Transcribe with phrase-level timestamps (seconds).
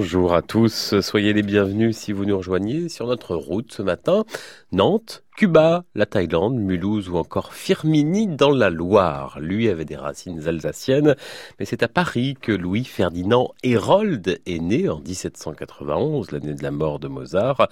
[0.00, 4.24] Bonjour à tous, soyez les bienvenus si vous nous rejoignez sur notre route ce matin.
[4.70, 9.38] Nantes, Cuba, la Thaïlande, Mulhouse ou encore Firmini dans la Loire.
[9.40, 11.14] Lui avait des racines alsaciennes,
[11.60, 16.98] mais c'est à Paris que Louis-Ferdinand Hérold est né en 1791, l'année de la mort
[16.98, 17.68] de Mozart.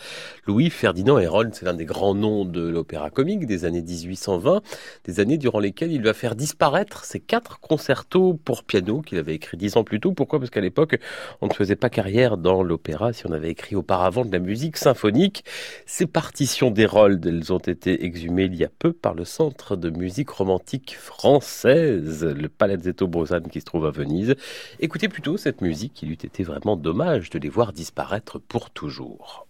[0.46, 4.62] Louis-Ferdinand Hérold, c'est l'un des grands noms de l'opéra comique des années 1820,
[5.04, 9.34] des années durant lesquelles il va faire disparaître ses quatre concertos pour piano qu'il avait
[9.34, 10.12] écrits dix ans plus tôt.
[10.12, 10.38] Pourquoi?
[10.38, 11.00] Parce qu'à l'époque,
[11.40, 14.76] on ne faisait pas carrière dans l'opéra si on avait écrit auparavant de la musique
[14.76, 15.44] symphonique.
[15.84, 19.90] Ces partitions d'Hérold, elles ont été exhumés il y a peu par le Centre de
[19.90, 24.34] musique romantique française, le Palazzetto Brosane qui se trouve à Venise.
[24.80, 29.46] Écoutez plutôt cette musique, il eût été vraiment dommage de les voir disparaître pour toujours.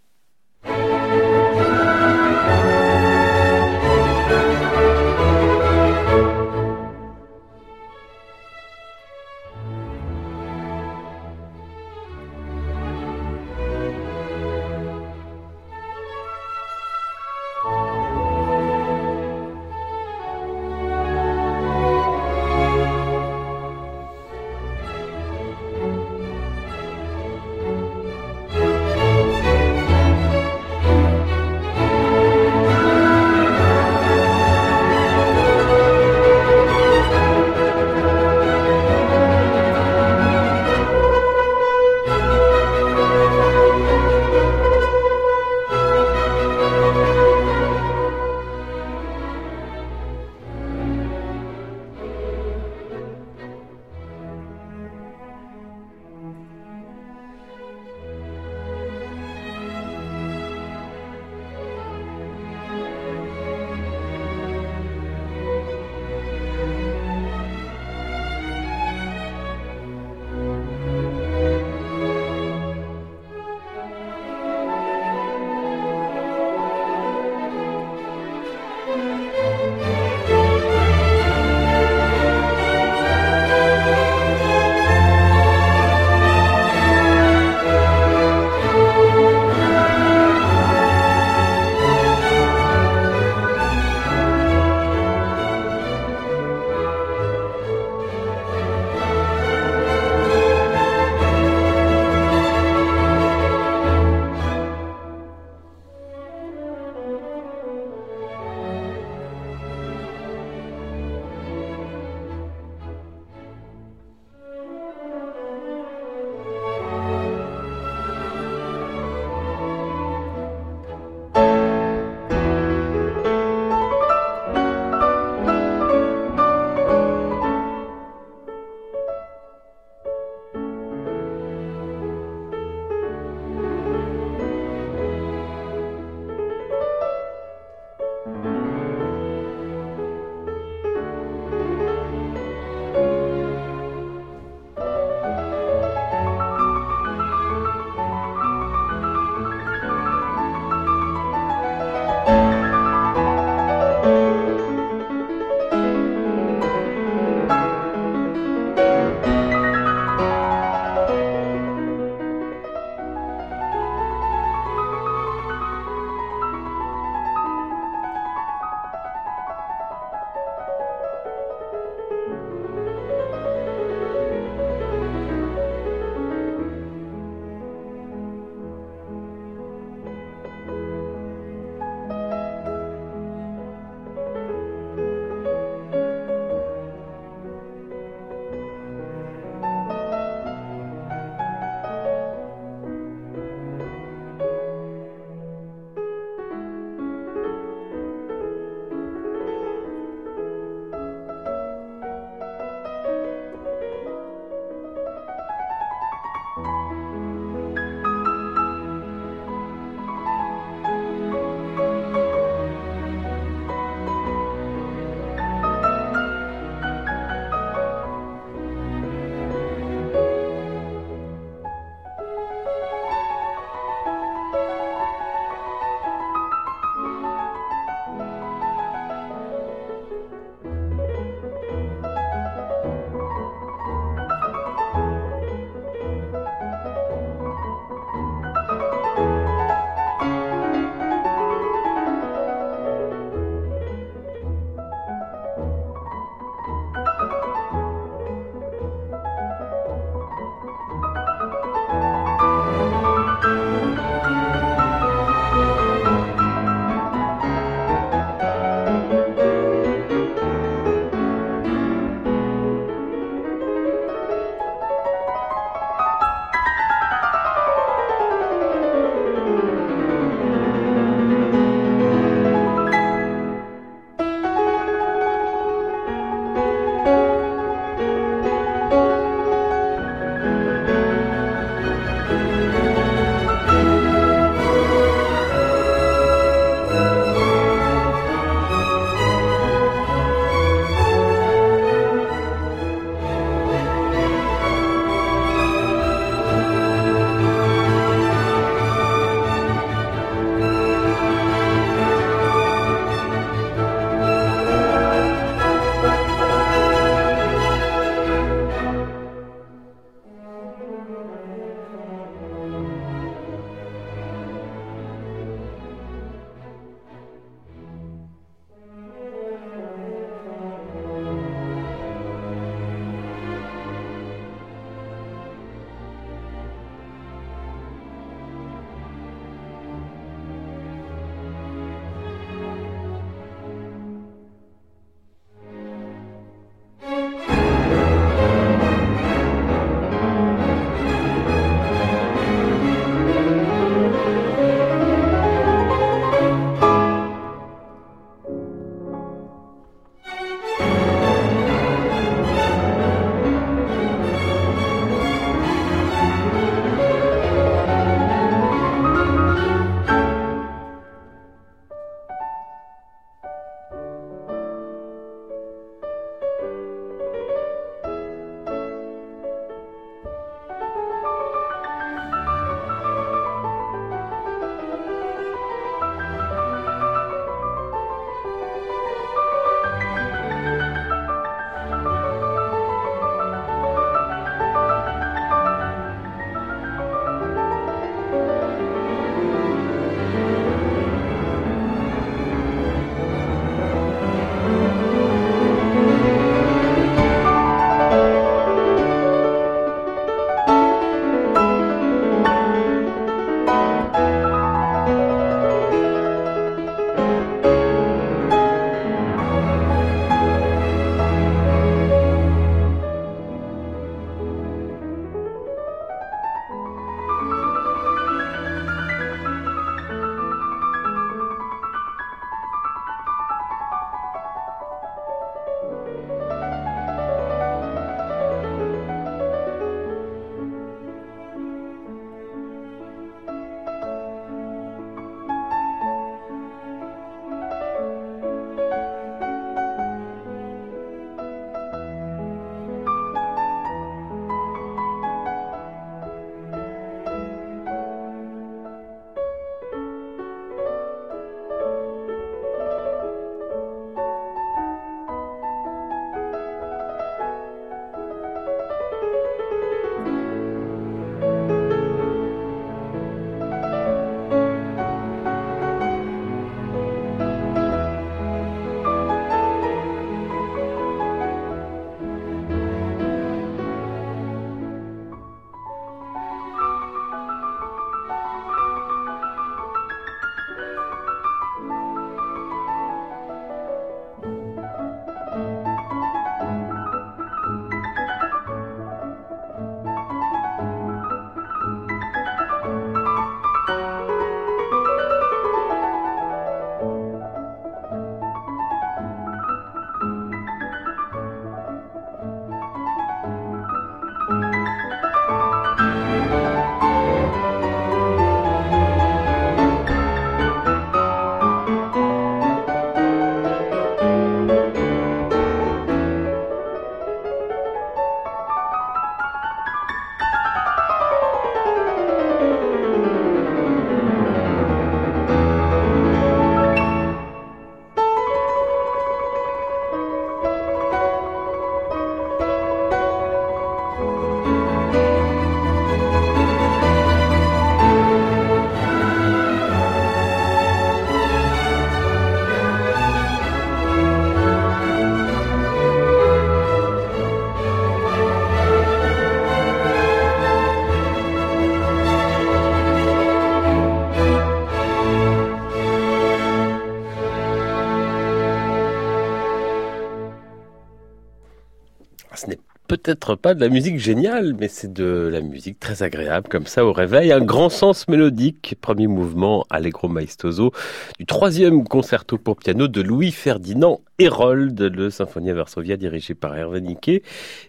[563.27, 567.05] Peut-être pas de la musique géniale, mais c'est de la musique très agréable, comme ça
[567.05, 567.51] au réveil.
[567.51, 570.93] Un grand sens mélodique, premier mouvement Allegro Maestoso
[571.37, 577.01] du troisième concerto pour piano de Louis Ferdinand Hérold, le Symphonia Varsovia dirigé par Hervé
[577.01, 577.43] Niquet.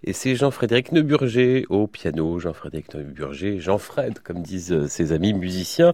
[0.06, 2.39] Et c'est Jean-Frédéric Neuburger au piano.
[2.39, 5.94] Jean-Frédéric Neuburger, Jean-Fred, comme disent ses amis musiciens.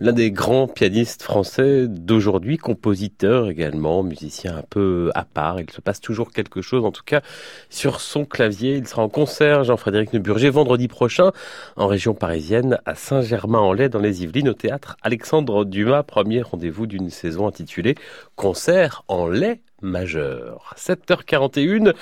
[0.00, 5.58] L'un des grands pianistes français d'aujourd'hui, compositeur également, musicien un peu à part.
[5.58, 7.22] Il se passe toujours quelque chose, en tout cas,
[7.70, 8.76] sur son clavier.
[8.76, 11.32] Il sera en concert, Jean-Frédéric Neuburger, vendredi prochain,
[11.76, 16.02] en région parisienne, à Saint-Germain-en-Laye, dans les Yvelines, au théâtre Alexandre Dumas.
[16.02, 17.94] Premier rendez-vous d'une saison intitulée
[18.36, 20.74] Concert en lait majeur.
[20.76, 21.94] 7h41,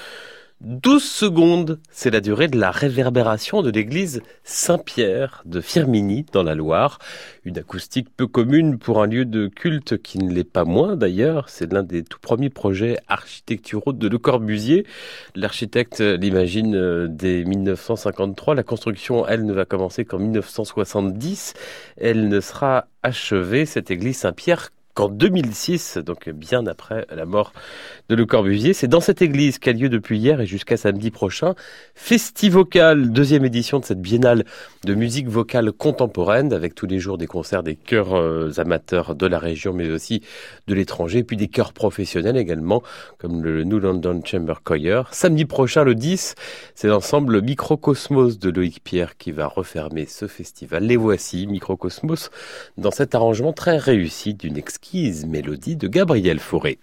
[0.62, 6.54] 12 secondes, c'est la durée de la réverbération de l'église Saint-Pierre de Firminy dans la
[6.54, 7.00] Loire.
[7.44, 11.48] Une acoustique peu commune pour un lieu de culte qui ne l'est pas moins d'ailleurs.
[11.48, 14.86] C'est l'un des tout premiers projets architecturaux de Le Corbusier.
[15.34, 18.54] L'architecte l'imagine euh, dès 1953.
[18.54, 21.54] La construction, elle, ne va commencer qu'en 1970.
[21.96, 27.52] Elle ne sera achevée, cette église Saint-Pierre, qu'en 2006, donc bien après la mort
[28.08, 28.74] de Le Corbusier.
[28.74, 31.54] C'est dans cette église qu'a lieu depuis hier et jusqu'à samedi prochain
[31.94, 34.44] Festivocal, deuxième édition de cette biennale
[34.84, 39.26] de musique vocale contemporaine avec tous les jours des concerts des chœurs euh, amateurs de
[39.26, 40.22] la région mais aussi
[40.66, 42.82] de l'étranger, puis des chœurs professionnels également
[43.18, 45.12] comme le New London Chamber Choir.
[45.14, 46.34] Samedi prochain, le 10,
[46.74, 50.84] c'est l'ensemble Microcosmos de Loïc Pierre qui va refermer ce festival.
[50.84, 52.30] Les voici, Microcosmos,
[52.76, 56.80] dans cet arrangement très réussi d'une exquise mélodie de Gabriel Fauré.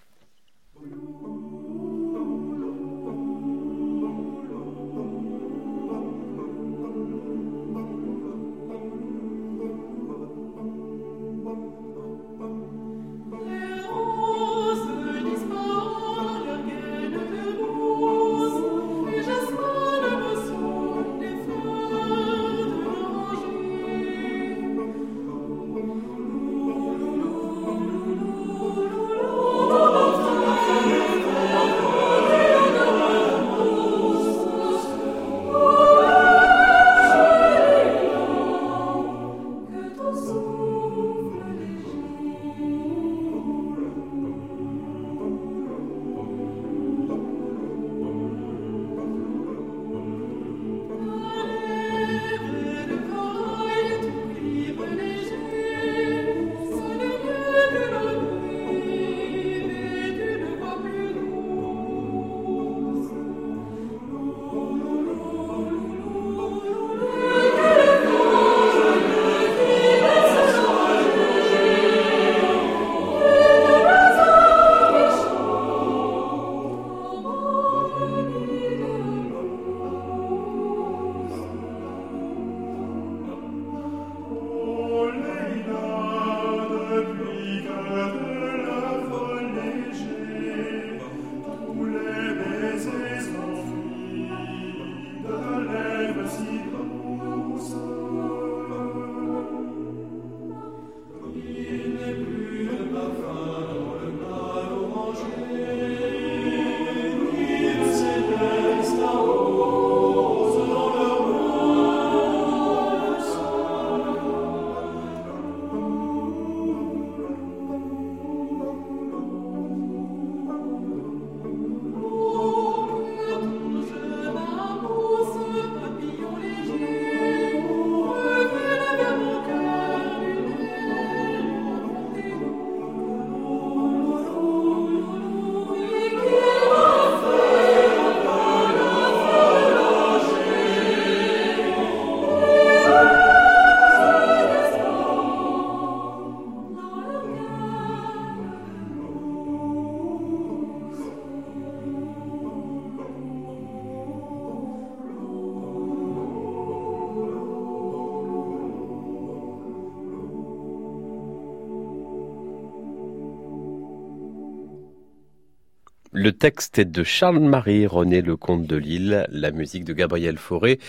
[166.40, 170.80] Texte est de Charles-Marie René Lecomte de Lille, la musique de Gabriel Fauré,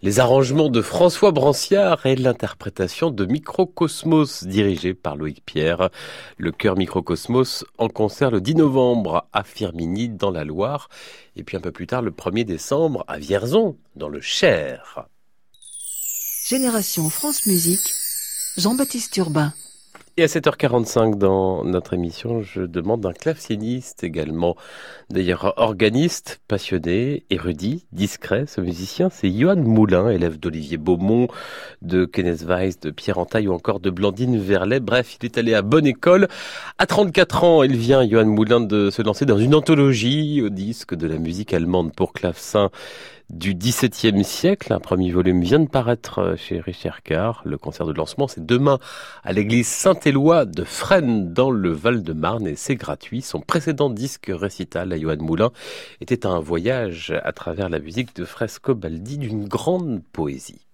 [0.00, 5.90] les arrangements de François Branciard et l'interprétation de Microcosmos dirigé par Loïc Pierre.
[6.38, 10.88] Le chœur Microcosmos en concert le 10 novembre à Firminy dans la Loire
[11.34, 15.08] et puis un peu plus tard le 1er décembre à Vierzon dans le Cher.
[16.46, 17.92] Génération France Musique,
[18.56, 19.52] Jean-Baptiste Urbain.
[20.18, 24.56] Et à 7h45 dans notre émission, je demande un claveciniste également,
[25.08, 28.44] d'ailleurs organiste, passionné, érudit, discret.
[28.46, 31.28] Ce musicien, c'est Johan Moulin, élève d'Olivier Beaumont,
[31.80, 34.80] de Kenneth Weiss, de Pierre Entaille ou encore de Blandine Verlet.
[34.80, 36.28] Bref, il est allé à bonne école.
[36.76, 40.94] À 34 ans, il vient, Johan Moulin, de se lancer dans une anthologie au disque
[40.94, 42.68] de la musique allemande pour clavecin
[43.32, 44.72] du XVIIe siècle.
[44.72, 47.42] Un premier volume vient de paraître euh, chez Richard Carr.
[47.44, 48.78] Le concert de lancement, c'est demain
[49.24, 53.22] à l'église Saint-Éloi de Fresnes dans le Val-de-Marne et c'est gratuit.
[53.22, 55.50] Son précédent disque récital à Johan Moulin
[56.00, 60.66] était un voyage à travers la musique de Fresco Baldi d'une grande poésie.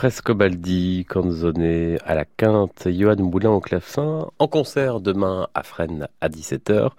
[0.00, 6.30] Frescobaldi, Canzone à la Quinte, Johan Moulin au clavecin, en concert demain à Fresnes à
[6.30, 6.92] 17h.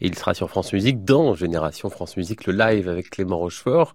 [0.00, 3.94] Et il sera sur France Musique dans Génération France Musique, le live avec Clément Rochefort,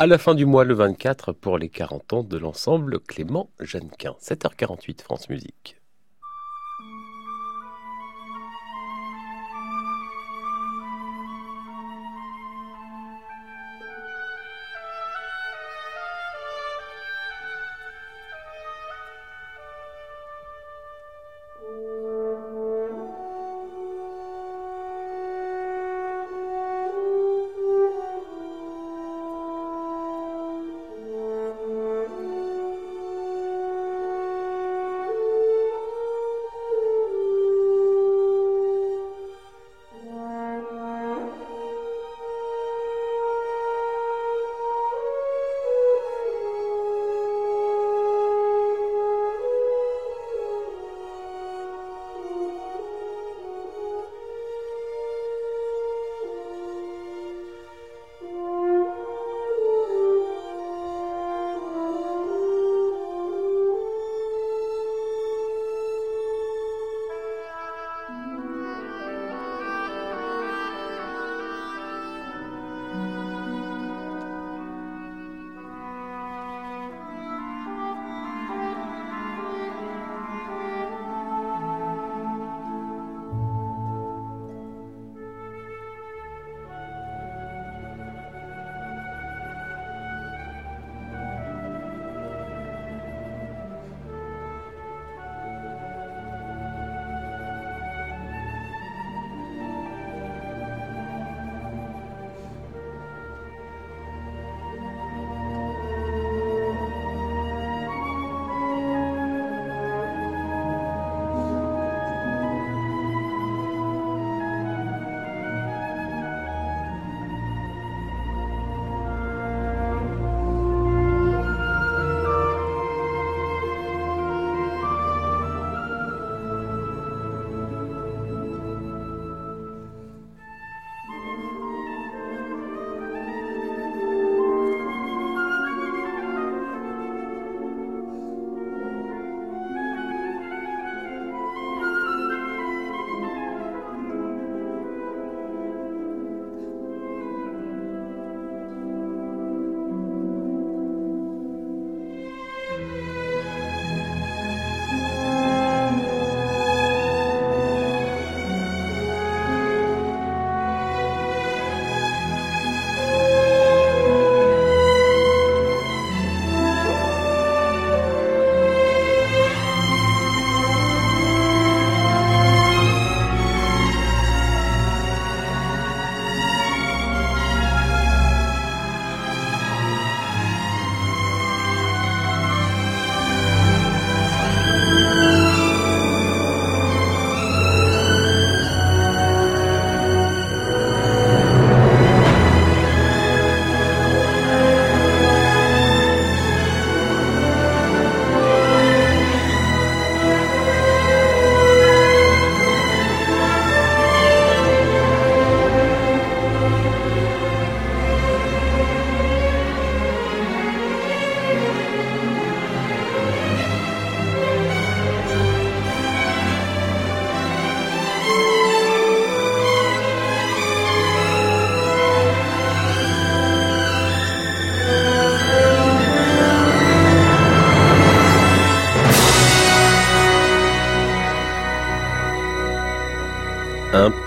[0.00, 4.16] à la fin du mois le 24 pour les 40 ans de l'ensemble Clément Jeannequin.
[4.20, 5.79] 7h48 France Musique.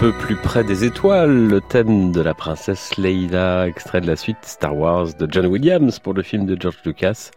[0.04, 4.36] Peu plus près des étoiles, le thème de la princesse Leila, extrait de la suite
[4.42, 7.32] Star Wars de John Williams pour le film de George Lucas.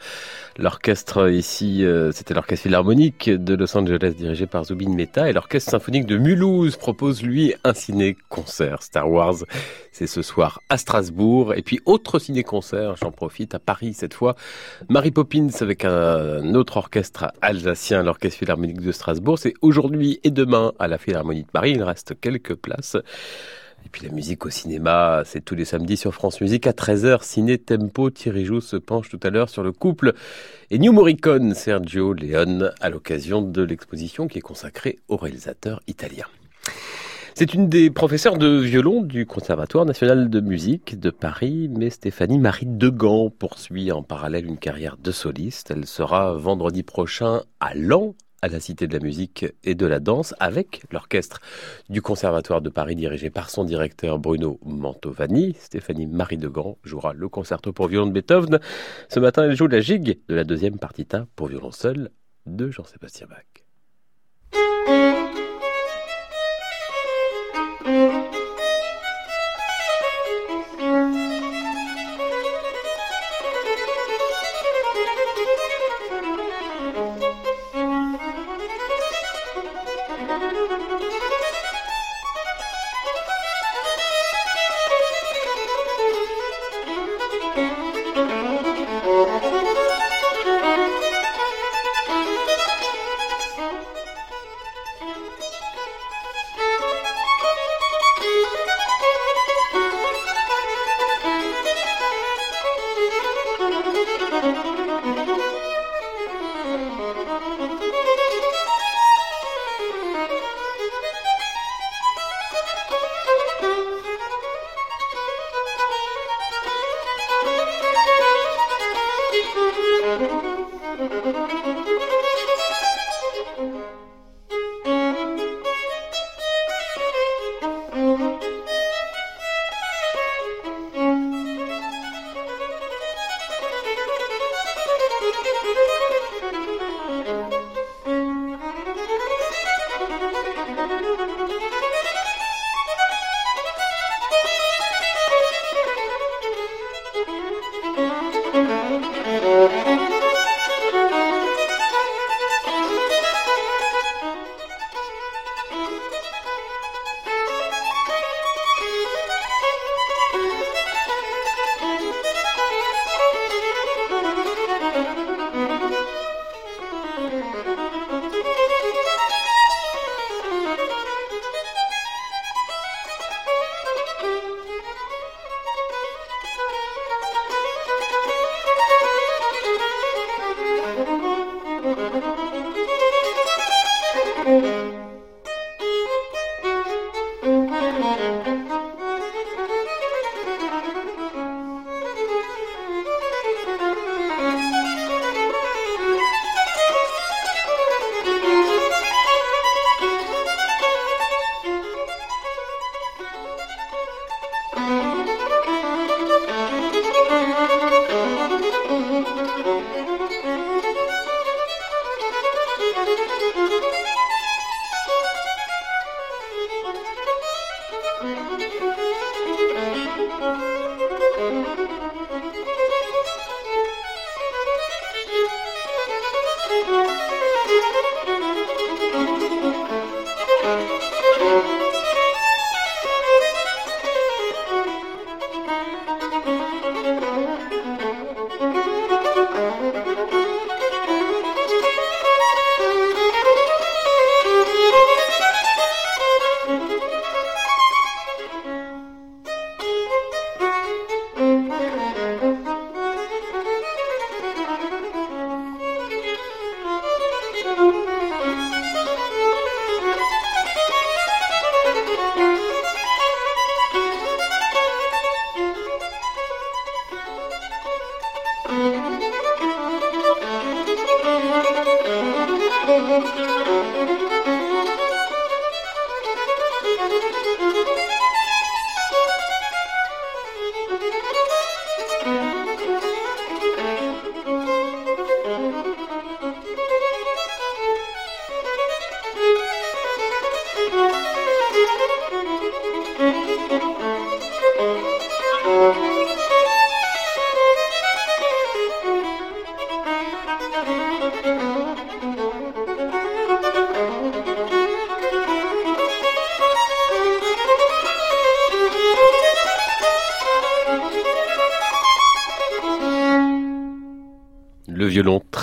[0.58, 5.70] L'orchestre ici, euh, c'était l'orchestre philharmonique de Los Angeles dirigé par Zubin Mehta et l'orchestre
[5.70, 8.82] symphonique de Mulhouse propose lui un ciné-concert.
[8.82, 9.36] Star Wars,
[9.92, 14.34] c'est ce soir à Strasbourg et puis autre ciné-concert, j'en profite à Paris cette fois.
[14.88, 19.38] Mary Poppins avec un autre orchestre alsacien, l'orchestre philharmonique de Strasbourg.
[19.38, 21.72] C'est aujourd'hui et demain à la Philharmonie de Paris.
[21.72, 22.96] Il reste quelques places.
[23.86, 27.22] Et puis la musique au cinéma, c'est tous les samedis sur France Musique à 13h.
[27.22, 30.14] Ciné Tempo, Thierry Joux se penche tout à l'heure sur le couple
[30.72, 36.24] et New Morricone, Sergio Leone, à l'occasion de l'exposition qui est consacrée au réalisateur italien.
[37.36, 42.40] C'est une des professeurs de violon du Conservatoire national de musique de Paris, mais Stéphanie
[42.40, 45.70] Marie Degan poursuit en parallèle une carrière de soliste.
[45.70, 50.00] Elle sera vendredi prochain à Lens à la Cité de la musique et de la
[50.00, 51.40] danse avec l'orchestre
[51.88, 55.54] du Conservatoire de Paris dirigé par son directeur Bruno Mantovani.
[55.58, 58.60] Stéphanie Marie Degan jouera le concerto pour violon de Beethoven.
[59.08, 62.10] Ce matin, elle joue la gigue de la deuxième partita pour violon seul
[62.46, 63.65] de Jean-Sébastien Bach.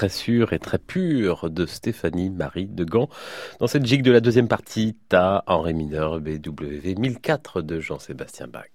[0.04, 3.08] Très sûr et très pur de Stéphanie Marie de Gand.
[3.62, 8.48] Dans cette gigue de la deuxième partie, Ta en ré mineur BWV 1004 de Jean-Sébastien
[8.50, 8.73] Bach.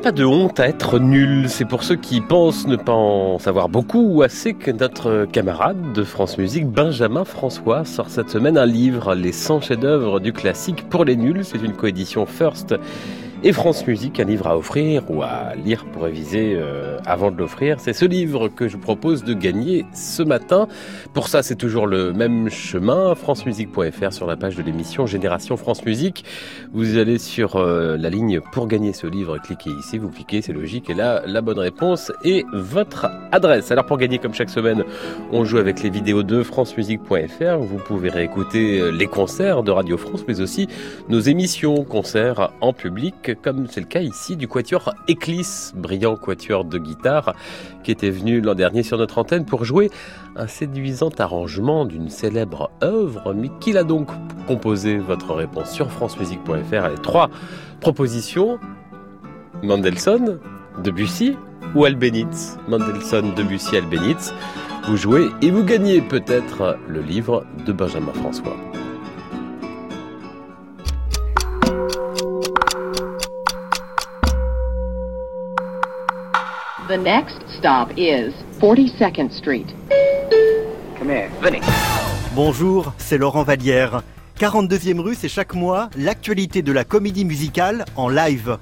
[0.00, 1.50] Pas de honte à être nul.
[1.50, 5.92] C'est pour ceux qui pensent ne pas en savoir beaucoup ou assez que notre camarade
[5.92, 10.88] de France Musique, Benjamin François, sort cette semaine un livre, Les 100 chefs-d'œuvre du classique
[10.88, 11.44] pour les nuls.
[11.44, 12.74] C'est une coédition First
[13.42, 17.38] et France Musique, un livre à offrir ou à lire pour réviser euh, avant de
[17.38, 17.80] l'offrir.
[17.80, 20.68] C'est ce livre que je vous propose de gagner ce matin.
[21.14, 25.86] Pour ça, c'est toujours le même chemin, francemusique.fr sur la page de l'émission Génération France
[25.86, 26.24] Musique.
[26.74, 30.52] Vous allez sur euh, la ligne pour gagner ce livre, cliquez ici, vous cliquez, c'est
[30.52, 33.70] logique, et là, la bonne réponse est votre adresse.
[33.70, 34.84] Alors pour gagner comme chaque semaine,
[35.32, 37.58] on joue avec les vidéos de francemusique.fr.
[37.58, 40.68] Vous pouvez réécouter euh, les concerts de Radio France, mais aussi
[41.08, 46.64] nos émissions concerts en public comme c'est le cas ici du quatuor Eclisse, brillant quatuor
[46.64, 47.34] de guitare,
[47.84, 49.90] qui était venu l'an dernier sur notre antenne pour jouer
[50.36, 53.34] un séduisant arrangement d'une célèbre œuvre.
[53.34, 54.08] Mais qui l'a donc
[54.46, 56.88] composé Votre réponse sur francemusique.fr.
[56.88, 57.30] Les trois
[57.80, 58.58] propositions
[59.62, 60.38] Mendelssohn,
[60.82, 61.36] Debussy
[61.74, 64.34] ou Albéniz Mendelssohn, Debussy, Albéniz.
[64.86, 68.56] Vous jouez et vous gagnez peut-être le livre de Benjamin François.
[76.90, 79.66] The next stop is 42nd Street.
[80.98, 81.60] Come here, Vinny.
[82.34, 84.02] Bonjour, c'est Laurent Vallière.
[84.40, 88.58] 42e rue, c'est chaque mois l'actualité de la comédie musicale en live.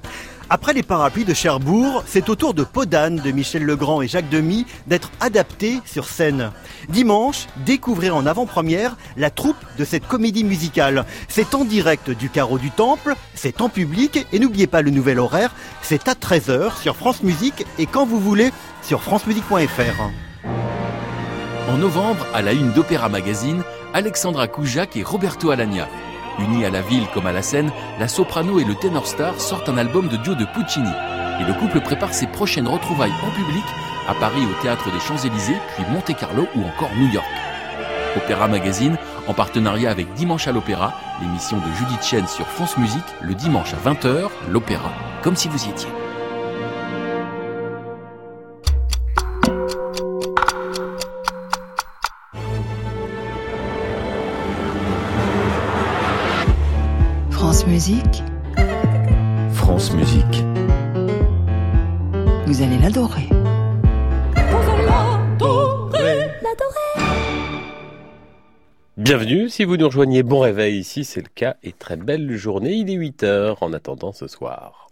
[0.50, 4.30] Après les parapluies de Cherbourg, c'est au tour de Podane de Michel Legrand et Jacques
[4.30, 6.52] Demy d'être adaptés sur scène.
[6.88, 11.04] Dimanche, découvrez en avant-première la troupe de cette comédie musicale.
[11.28, 15.18] C'est en direct du carreau du Temple, c'est en public et n'oubliez pas le nouvel
[15.18, 18.50] horaire, c'est à 13h sur France Musique et quand vous voulez
[18.82, 20.48] sur francemusique.fr.
[21.68, 25.88] En novembre, à la une d'Opéra Magazine, Alexandra Koujac et Roberto Alagna
[26.38, 29.68] Unis à la ville comme à la scène, la soprano et le ténor star sortent
[29.68, 30.90] un album de duo de Puccini.
[31.40, 33.64] Et le couple prépare ses prochaines retrouvailles en public
[34.08, 37.26] à Paris au Théâtre des Champs-Élysées, puis Monte-Carlo ou encore New York.
[38.16, 38.96] Opéra Magazine,
[39.26, 43.74] en partenariat avec Dimanche à l'Opéra, l'émission de Judith Chen sur France Musique, le dimanche
[43.74, 46.07] à 20h, l'Opéra, comme si vous y étiez.
[57.66, 58.22] Musique.
[59.52, 60.44] France Musique.
[62.46, 63.28] Vous allez l'adorer.
[65.40, 66.98] Vous allez l'adorer.
[68.96, 72.74] Bienvenue, si vous nous rejoignez, bon réveil ici, c'est le cas, et très belle journée,
[72.74, 74.88] il est 8h en attendant ce soir.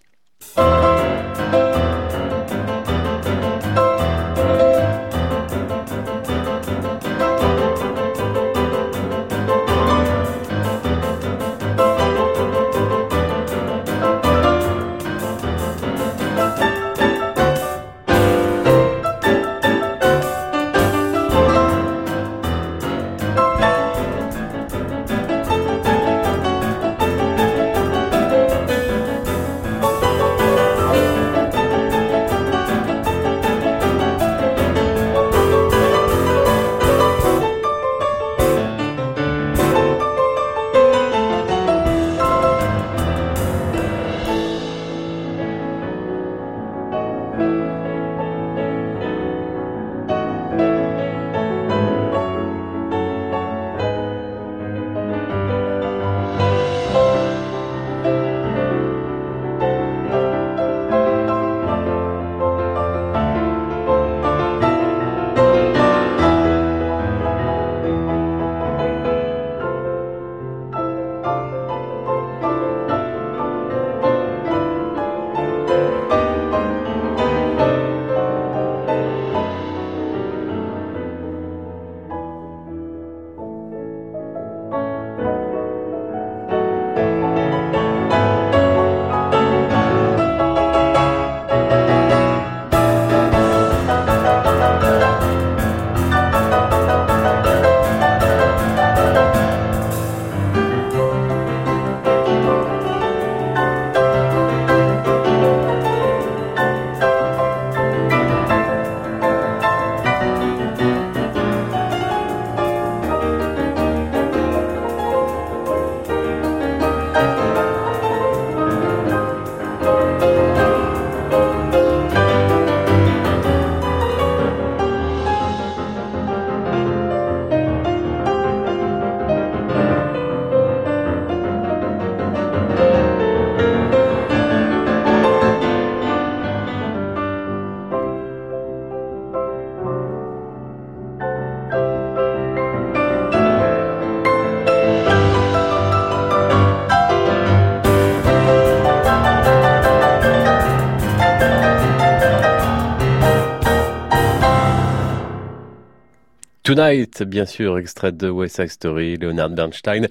[156.66, 160.08] Tonight, bien sûr, extrait de West Side Story, Leonard Bernstein,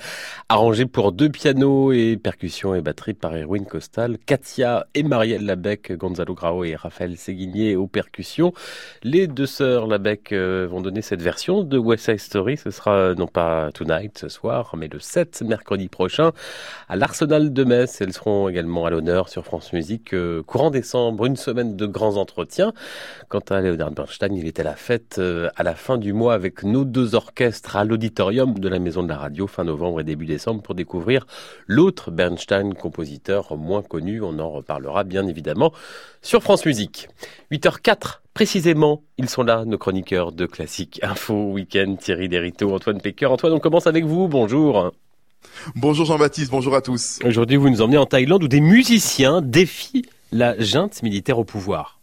[0.48, 5.92] arrangé pour deux pianos et percussions et batterie par Erwin Costal, Katia et Marielle Labec,
[5.94, 8.54] Gonzalo Grao et Raphaël Séguinier aux percussions.
[9.02, 12.58] Les deux sœurs Labec euh, vont donner cette version de West Side Story.
[12.58, 16.32] Ce sera non pas Tonight ce soir, mais le 7 mercredi prochain
[16.90, 18.00] à l'Arsenal de Metz.
[18.00, 22.18] Elles seront également à l'honneur sur France Musique euh, courant décembre, une semaine de grands
[22.18, 22.72] entretiens.
[23.30, 26.36] Quant à Leonard Bernstein, il était à la fête euh, à la fin du mois
[26.36, 30.04] avec nos deux orchestres à l'auditorium de la Maison de la Radio fin novembre et
[30.04, 31.26] début décembre pour découvrir
[31.68, 34.22] l'autre Bernstein, compositeur moins connu.
[34.22, 35.72] On en reparlera bien évidemment
[36.22, 37.08] sur France Musique.
[37.52, 43.32] 8h04 précisément, ils sont là, nos chroniqueurs de Classique Info Week-end, Thierry Derito, Antoine Pecker.
[43.32, 44.28] Antoine, on commence avec vous.
[44.28, 44.92] Bonjour.
[45.76, 47.20] Bonjour Jean-Baptiste, bonjour à tous.
[47.24, 52.00] Aujourd'hui, vous nous emmenez en Thaïlande où des musiciens défient la junte militaire au pouvoir.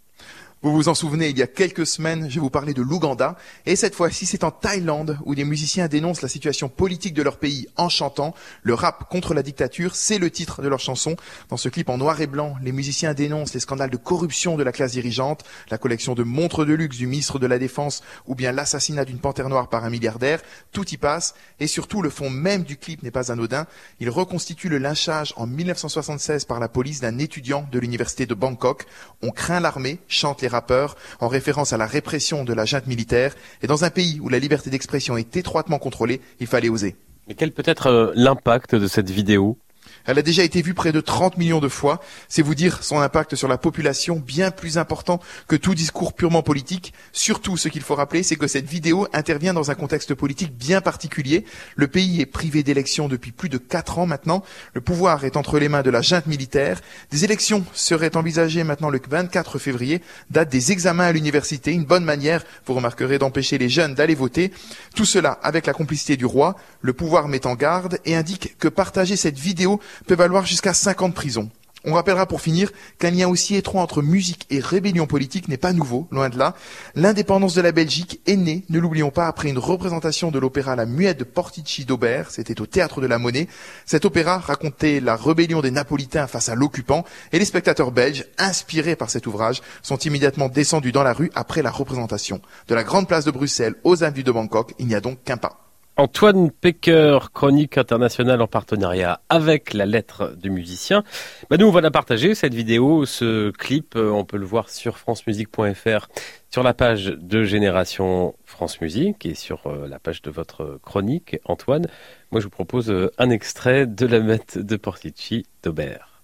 [0.65, 3.37] Vous vous en souvenez, il y a quelques semaines, je vous parler de l'Ouganda.
[3.67, 7.39] Et cette fois-ci, c'est en Thaïlande où des musiciens dénoncent la situation politique de leur
[7.39, 8.33] pays en chantant.
[8.63, 11.17] Le rap contre la dictature, c'est le titre de leur chanson.
[11.49, 14.63] Dans ce clip en noir et blanc, les musiciens dénoncent les scandales de corruption de
[14.63, 18.37] la classe dirigeante, la collection de montres de luxe du ministre de la Défense ou
[18.37, 20.43] bien l'assassinat d'une panthère noire par un milliardaire.
[20.71, 21.35] Tout y passe.
[21.59, 23.67] Et surtout, le fond même du clip n'est pas anodin.
[23.99, 28.87] Il reconstitue le lynchage en 1976 par la police d'un étudiant de l'université de Bangkok.
[29.23, 33.35] On craint l'armée, chante les rappeurs, en référence à la répression de la junte militaire.
[33.63, 36.95] Et dans un pays où la liberté d'expression est étroitement contrôlée, il fallait oser.
[37.29, 39.59] Mais quel peut être euh, l'impact de cette vidéo?
[40.07, 42.01] Elle a déjà été vue près de 30 millions de fois.
[42.29, 46.43] C'est vous dire son impact sur la population bien plus important que tout discours purement
[46.43, 46.93] politique.
[47.13, 50.81] Surtout, ce qu'il faut rappeler, c'est que cette vidéo intervient dans un contexte politique bien
[50.81, 51.45] particulier.
[51.77, 54.43] Le pays est privé d'élections depuis plus de 4 ans maintenant.
[54.75, 56.81] Le pouvoir est entre les mains de la junte militaire.
[57.11, 60.01] Des élections seraient envisagées maintenant le 24 février,
[60.31, 61.73] date des examens à l'université.
[61.73, 64.53] Une bonne manière, vous remarquerez, d'empêcher les jeunes d'aller voter.
[64.95, 66.57] Tout cela avec la complicité du roi.
[66.81, 71.15] Le pouvoir met en garde et indique que partager cette vidéo peut valoir jusqu'à 50
[71.15, 71.51] prisons.
[71.85, 72.71] On rappellera pour finir
[73.01, 76.55] qu'un lien aussi étroit entre musique et rébellion politique n'est pas nouveau, loin de là.
[76.95, 80.87] L'indépendance de la Belgique est née, ne l'oublions pas, après une représentation de l'opéra La
[80.87, 83.49] Muette de Portici d'Aubert, c'était au théâtre de la Monnaie.
[83.85, 88.95] Cet opéra racontait la rébellion des Napolitains face à l'occupant, et les spectateurs belges, inspirés
[88.95, 92.41] par cet ouvrage, sont immédiatement descendus dans la rue après la représentation.
[92.69, 95.37] De la grande place de Bruxelles aux avenues de Bangkok, il n'y a donc qu'un
[95.37, 95.72] pas.
[96.03, 101.05] Antoine Pecker, chronique internationale en partenariat avec la lettre du musicien.
[101.49, 103.95] Bah nous, on va la partager, cette vidéo, ce clip.
[103.95, 106.09] Euh, on peut le voir sur francemusique.fr,
[106.51, 111.37] sur la page de Génération France Musique et sur euh, la page de votre chronique,
[111.45, 111.87] Antoine.
[112.33, 116.21] Moi, je vous propose euh, un extrait de la mette de Portici d'Aubert.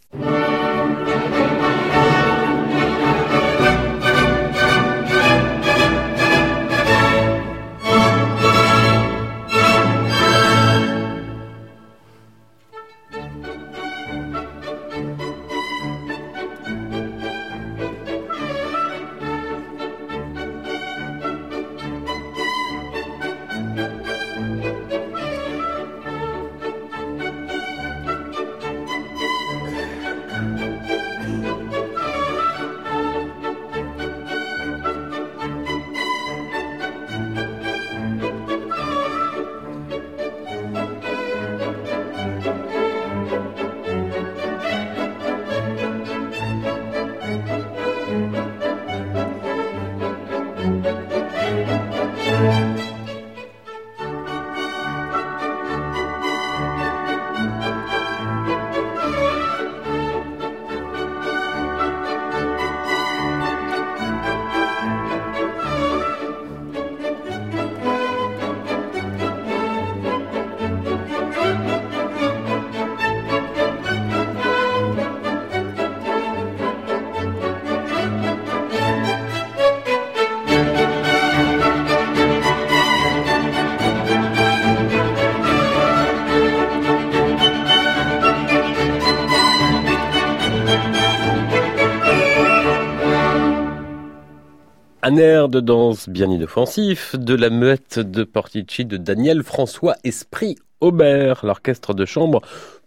[95.09, 100.57] Un air de danse bien inoffensif de la muette de Portici de Daniel François Esprit
[100.83, 102.43] Aubert, l'orchestre de chambre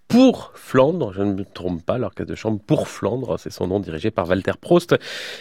[0.07, 3.80] pour Flandre, je ne me trompe pas, l'orchestre de chambre pour Flandre, c'est son nom
[3.80, 4.95] dirigé par Walter Prost.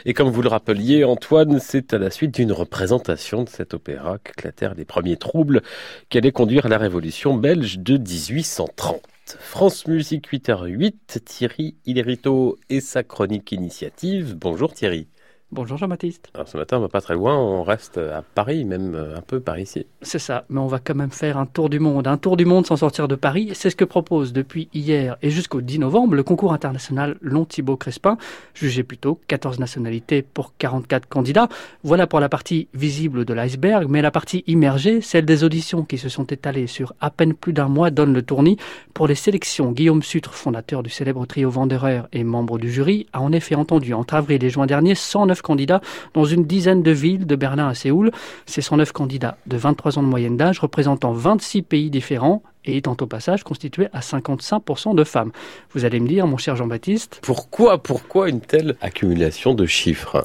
[0.07, 4.16] Et comme vous le rappeliez, Antoine, c'est à la suite d'une représentation de cet opéra
[4.16, 5.61] qu'éclatèrent les premiers troubles
[6.09, 9.03] qui allaient conduire à la révolution belge de 1830.
[9.39, 14.35] France Musique 8h08, Thierry Ilerito et sa chronique initiative.
[14.35, 15.09] Bonjour Thierry.
[15.53, 16.31] Bonjour Jean-Baptiste.
[16.35, 19.21] Alors ce matin, on va pas très loin, on reste à Paris, même euh, un
[19.21, 19.85] peu par ici.
[20.01, 22.07] C'est ça, mais on va quand même faire un tour du monde.
[22.07, 25.31] Un tour du monde sans sortir de Paris, c'est ce que propose depuis hier et
[25.31, 28.17] jusqu'au 10 novembre le concours international Long Thibault Crespin,
[28.55, 31.49] jugé plutôt 14 nationalités pour 44 candidats.
[31.83, 35.99] Voilà pour la partie visible de l'iceberg, mais la partie immergée, celle des auditions qui
[35.99, 38.57] se sont étalées sur à peine plus d'un mois, donne le tournis.
[38.95, 43.21] Pour les sélections, Guillaume Sutre, fondateur du célèbre trio Wanderer et membre du jury, a
[43.21, 44.95] en effet entendu entre avril et juin dernier
[45.41, 45.80] 109 candidats
[46.14, 48.11] dans une dizaine de villes, de Berlin à Séoul.
[48.47, 52.97] Ces 109 candidats de 23 ans de moyenne d'âge, représentant 26 pays différents, et étant
[53.01, 55.32] au passage constitués à 55% de femmes.
[55.72, 57.20] Vous allez me dire, mon cher Jean-Baptiste.
[57.22, 60.22] Pourquoi, pourquoi une telle accumulation de chiffres?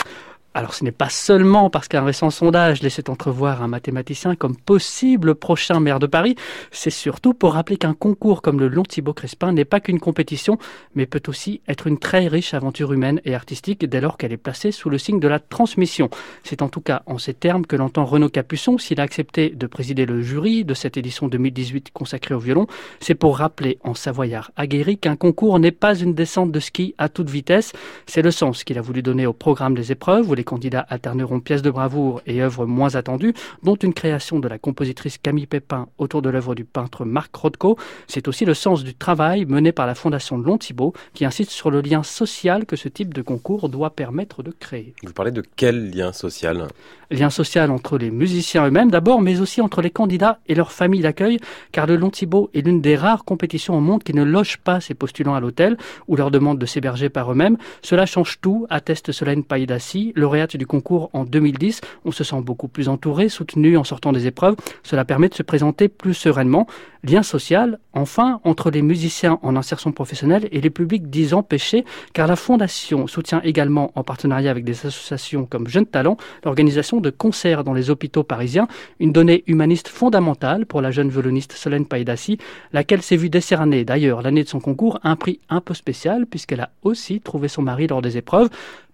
[0.56, 5.36] Alors ce n'est pas seulement parce qu'un récent sondage laissait entrevoir un mathématicien comme possible
[5.36, 6.36] prochain maire de Paris,
[6.72, 10.58] c'est surtout pour rappeler qu'un concours comme le Long Thibaut Crespin n'est pas qu'une compétition,
[10.96, 14.38] mais peut aussi être une très riche aventure humaine et artistique dès lors qu'elle est
[14.38, 16.10] placée sous le signe de la transmission.
[16.44, 19.68] C'est en tout cas en ces termes que l'entend Renaud Capuçon s'il a accepté de
[19.68, 22.66] présider le jury de cette édition 2018 consacrée au violon.
[23.02, 27.10] C'est pour rappeler en savoyard aguerri qu'un concours n'est pas une descente de ski à
[27.10, 27.74] toute vitesse.
[28.06, 31.62] C'est le sens qu'il a voulu donner au programme des épreuves les candidats alterneront pièces
[31.62, 33.34] de bravoure et œuvres moins attendues,
[33.64, 37.78] dont une création de la compositrice Camille Pépin autour de l'œuvre du peintre Marc Rothko.
[38.08, 41.72] C'est aussi le sens du travail mené par la Fondation Long Thibault, qui insiste sur
[41.72, 44.94] le lien social que ce type de concours doit permettre de créer.
[45.04, 46.68] Vous parlez de quel lien social?
[47.12, 51.02] Lien social entre les musiciens eux-mêmes d'abord, mais aussi entre les candidats et leurs familles
[51.02, 51.40] d'accueil,
[51.72, 54.80] car le Long Thibault est l'une des rares compétitions au monde qui ne loge pas
[54.80, 55.78] ses postulants à l'hôtel
[56.08, 57.58] ou leur demande de s'héberger par eux-mêmes.
[57.82, 61.82] Cela change tout, atteste Solène Païdassi, lauréate du concours en 2010.
[62.04, 64.56] On se sent beaucoup plus entouré, soutenu en sortant des épreuves.
[64.84, 66.68] Cela permet de se présenter plus sereinement.
[67.04, 72.28] Lien social, enfin, entre les musiciens en insertion professionnelle et les publics dits empêchés, car
[72.28, 77.64] la Fondation soutient également, en partenariat avec des associations comme Jeunes Talents, l'organisation de concerts
[77.64, 78.68] dans les hôpitaux parisiens,
[79.00, 82.40] une donnée humaniste fondamentale pour la jeune violoniste Solène Païdassi,
[82.74, 86.62] laquelle s'est vue décerner d'ailleurs l'année de son concours un prix un peu spécial puisqu'elle
[86.62, 88.50] a aussi trouvé son mari lors des épreuves.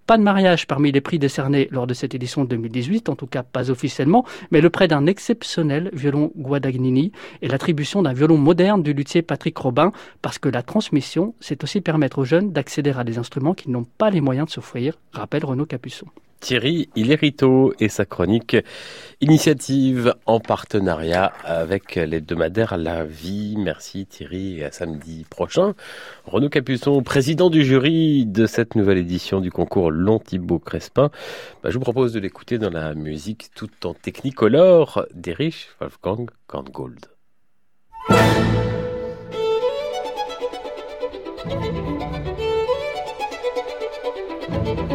[0.07, 3.43] Pas de mariage parmi les prix décernés lors de cette édition 2018, en tout cas
[3.43, 8.93] pas officiellement, mais le prêt d'un exceptionnel violon Guadagnini et l'attribution d'un violon moderne du
[8.93, 9.91] luthier Patrick Robin,
[10.21, 13.85] parce que la transmission, c'est aussi permettre aux jeunes d'accéder à des instruments qui n'ont
[13.97, 16.07] pas les moyens de s'offrir, rappelle Renaud Capuçon.
[16.41, 18.57] Thierry Ilérito et sa chronique
[19.21, 23.55] Initiative en partenariat avec l'hebdomadaire La Vie.
[23.57, 25.75] Merci Thierry, à samedi prochain.
[26.25, 31.11] Renaud Capuçon, président du jury de cette nouvelle édition du concours Lontibo Crespin.
[31.63, 37.05] Bah, je vous propose de l'écouter dans la musique tout en technicolore d'Erich Wolfgang Korngold.
[44.63, 44.91] thank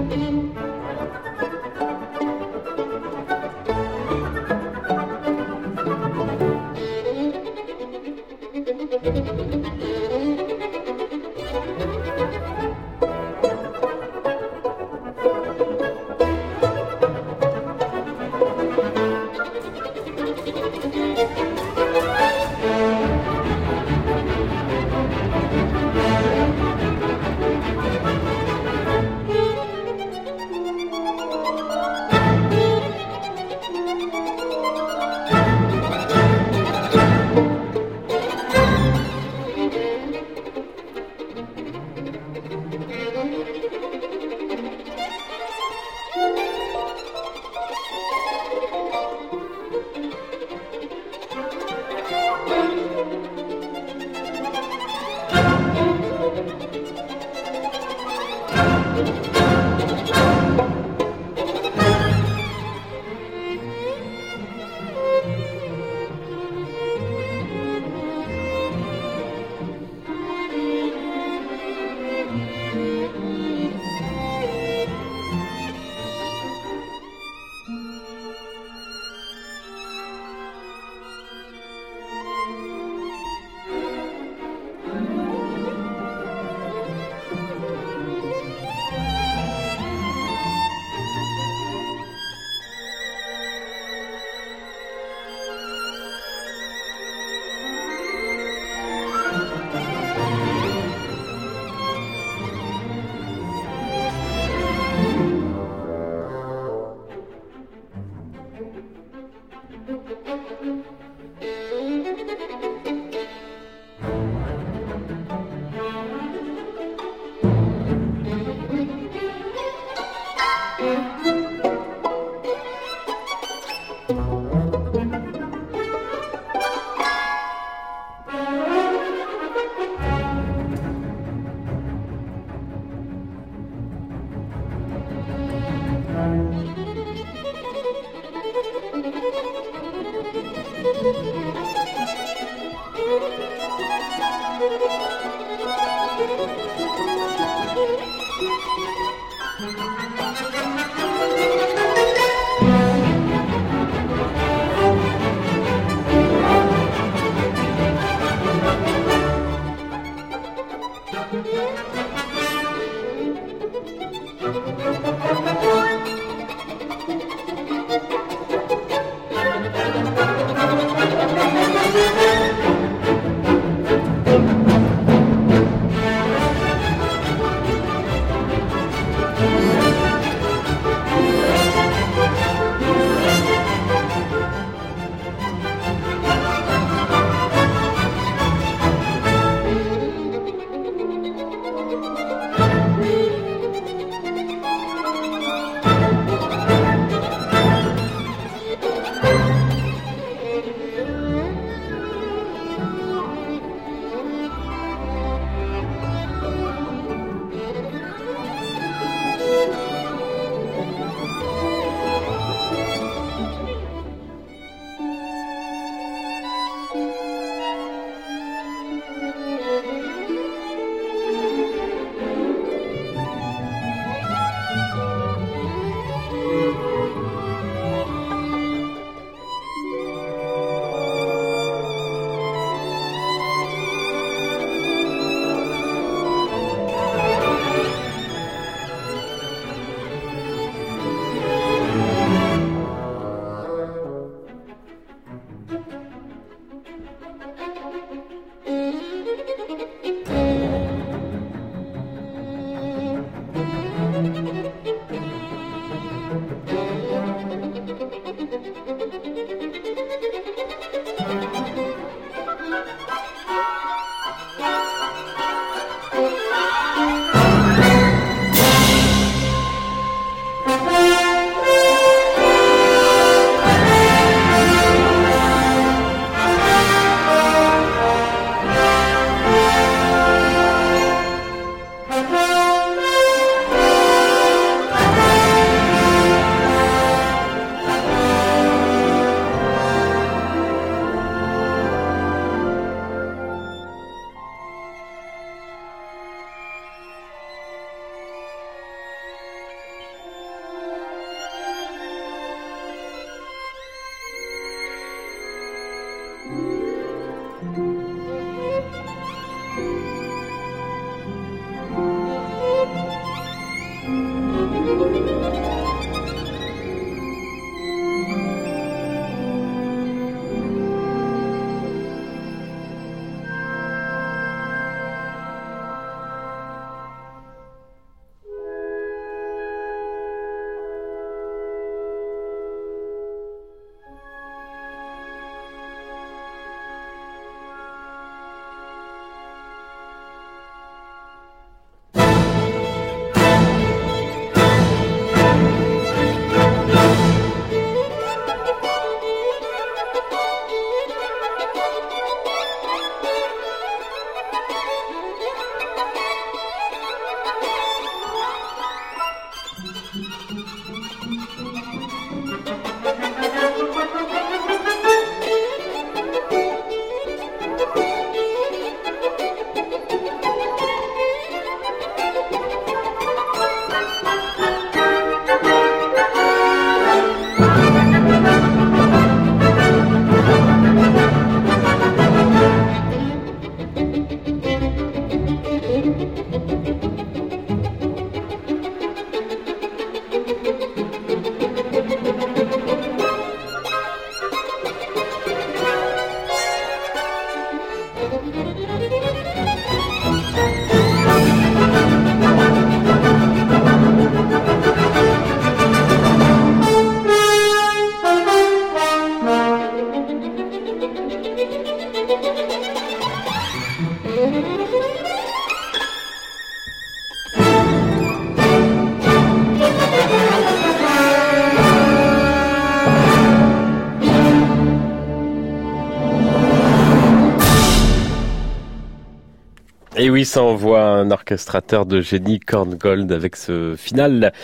[430.56, 434.54] ça envoie un orchestrateur de génie Korngold avec ce final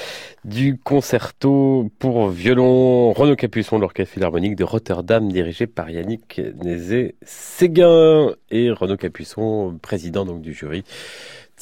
[0.42, 8.70] du concerto pour violon Renaud Capuçon, l'orchestre philharmonique de Rotterdam dirigé par Yannick Nézé-Séguin et
[8.70, 10.82] Renaud Capuçon, président donc du jury.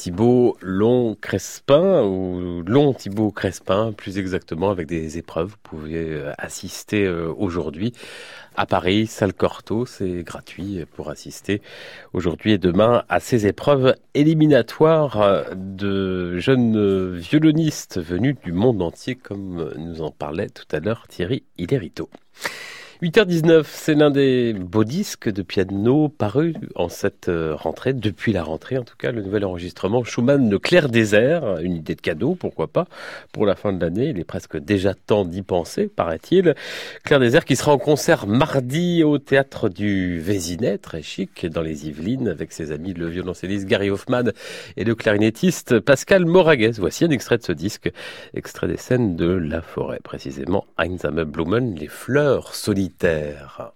[0.01, 5.49] Thibaut Long Crespin ou Long Thibaut Crespin plus exactement avec des épreuves.
[5.49, 7.93] Vous pouvez euh, assister euh, aujourd'hui
[8.55, 11.61] à Paris, salle Corto, c'est gratuit pour assister
[12.13, 19.13] aujourd'hui et demain à ces épreuves éliminatoires euh, de jeunes violonistes venus du monde entier
[19.13, 22.09] comme nous en parlait tout à l'heure Thierry Hillerito.
[23.01, 28.43] 8h19, c'est l'un des beaux disques de piano parus en cette euh, rentrée, depuis la
[28.43, 32.35] rentrée en tout cas, le nouvel enregistrement Schumann de Clair Désert, une idée de cadeau,
[32.35, 32.85] pourquoi pas,
[33.31, 34.09] pour la fin de l'année.
[34.09, 36.53] Il est presque déjà temps d'y penser, paraît-il.
[37.03, 41.87] Clair Désert qui sera en concert mardi au théâtre du Vésinet, très chic, dans les
[41.87, 44.25] Yvelines, avec ses amis le violoncelliste Gary Hoffman
[44.77, 46.73] et le clarinettiste Pascal Moraguez.
[46.77, 47.91] Voici un extrait de ce disque,
[48.35, 53.73] extrait des scènes de La Forêt, précisément Einsame Blumen, les fleurs solides terre.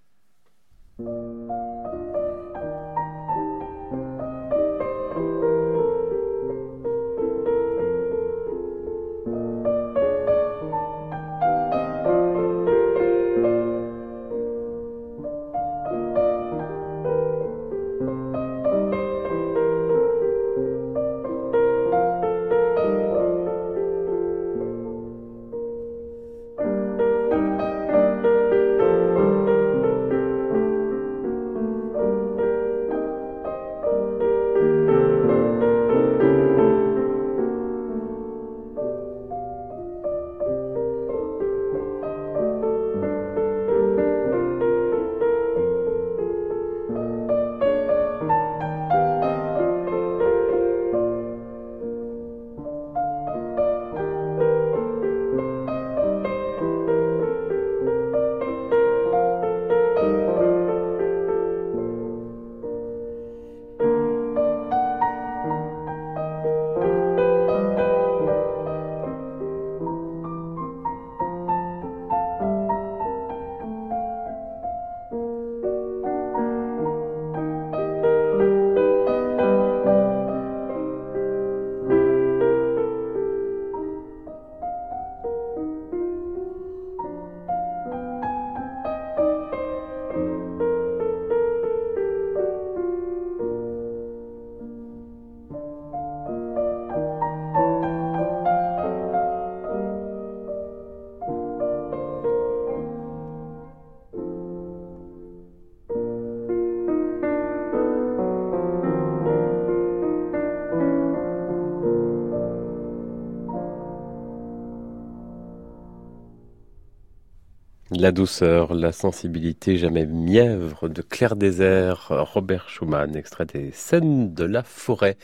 [118.06, 124.44] La douceur, la sensibilité jamais mièvre de Clair Désert, Robert Schumann, extrait des scènes de
[124.44, 125.16] la forêt.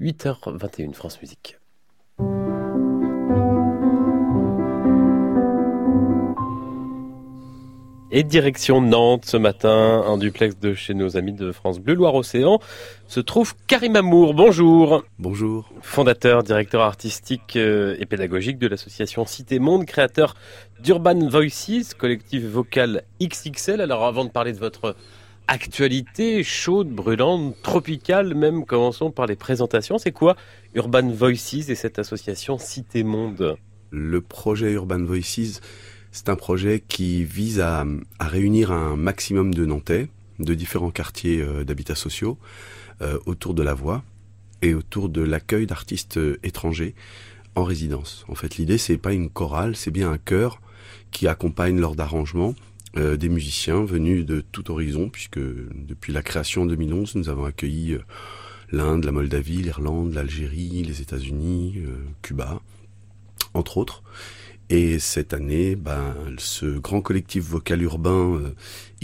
[0.00, 1.58] 8h21 France Musique.
[8.14, 12.14] Et direction Nantes ce matin, un duplex de chez nos amis de France Bleu Loire
[12.14, 12.60] Océan,
[13.08, 14.34] se trouve Karim Amour.
[14.34, 15.02] Bonjour.
[15.18, 15.70] Bonjour.
[15.80, 20.34] Fondateur, directeur artistique euh, et pédagogique de l'association Cité Monde, créateur
[20.82, 23.80] d'Urban Voices, collectif vocal XXL.
[23.80, 24.96] Alors avant de parler de votre
[25.46, 29.98] actualité chaude, brûlante, tropicale même, commençons par les présentations.
[29.98, 30.36] C'est quoi
[30.74, 33.56] Urban Voices et cette association Cité Monde
[33.90, 35.60] Le projet Urban Voices
[36.14, 37.86] c'est un projet qui vise à,
[38.20, 40.08] réunir un maximum de Nantais,
[40.38, 42.36] de différents quartiers euh, d'habitats sociaux,
[43.00, 44.04] euh, autour de la voix
[44.60, 46.94] et autour de l'accueil d'artistes euh, étrangers
[47.54, 48.26] en résidence.
[48.28, 50.60] En fait, l'idée, c'est pas une chorale, c'est bien un chœur
[51.12, 52.54] qui accompagne lors d'arrangements
[52.94, 57.96] des musiciens venus de tout horizon, puisque depuis la création en 2011, nous avons accueilli
[58.70, 61.76] l'Inde, la Moldavie, l'Irlande, l'Algérie, les États-Unis,
[62.20, 62.60] Cuba,
[63.54, 64.02] entre autres.
[64.72, 68.54] Et cette année, ben, ce grand collectif vocal urbain euh,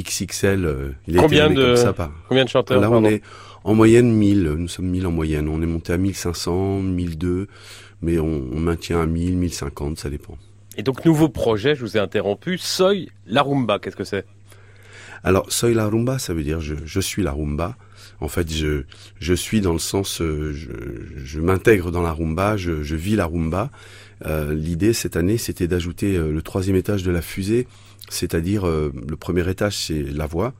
[0.00, 1.92] XXL, euh, il est combien de, comme ça.
[1.92, 2.10] Pas.
[2.26, 3.20] Combien de chanteurs Là, on est
[3.64, 4.44] en moyenne 1000.
[4.44, 5.46] Nous sommes 1000 en moyenne.
[5.46, 7.48] On est monté à 1500, 1002,
[8.00, 10.38] mais on, maintient à 1000, 1050, ça dépend.
[10.78, 14.24] Et donc, nouveau projet, je vous ai interrompu, Soy la rumba, qu'est-ce que c'est?
[15.24, 17.76] Alors, Soy la rumba, ça veut dire je, suis la rumba.
[18.20, 22.94] En fait, je, suis dans le sens, euh, je, m'intègre dans la rumba, je, je
[22.94, 23.70] vis la rumba.
[24.50, 27.68] L'idée cette année, c'était d'ajouter le troisième étage de la fusée,
[28.08, 30.54] c'est-à-dire le premier étage, c'est la voix,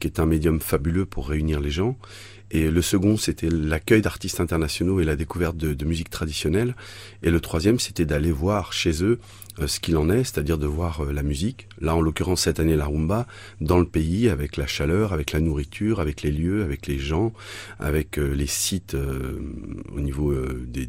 [0.00, 1.96] qui est un médium fabuleux pour réunir les gens.
[2.54, 6.76] Et le second, c'était l'accueil d'artistes internationaux et la découverte de, musique traditionnelle.
[7.24, 9.18] Et le troisième, c'était d'aller voir chez eux
[9.58, 11.66] euh, ce qu'il en est, c'est-à-dire de voir euh, la musique.
[11.80, 13.26] Là, en l'occurrence, cette année, la rumba,
[13.60, 17.32] dans le pays, avec la chaleur, avec la nourriture, avec les lieux, avec les gens,
[17.80, 18.96] avec euh, les sites
[19.92, 20.32] au niveau
[20.66, 20.86] des,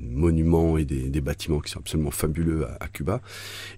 [0.00, 3.20] monuments et des, bâtiments qui sont absolument fabuleux à, Cuba.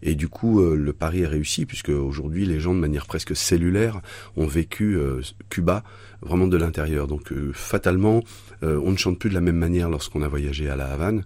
[0.02, 4.02] Et du coup, le pari est réussi, puisque aujourd'hui, les gens, de manière presque cellulaire,
[4.36, 4.98] ont vécu
[5.48, 5.82] Cuba
[6.22, 7.06] vraiment de l'intérieur.
[7.06, 8.22] Donc euh, fatalement,
[8.62, 11.24] euh, on ne chante plus de la même manière lorsqu'on a voyagé à la Havane.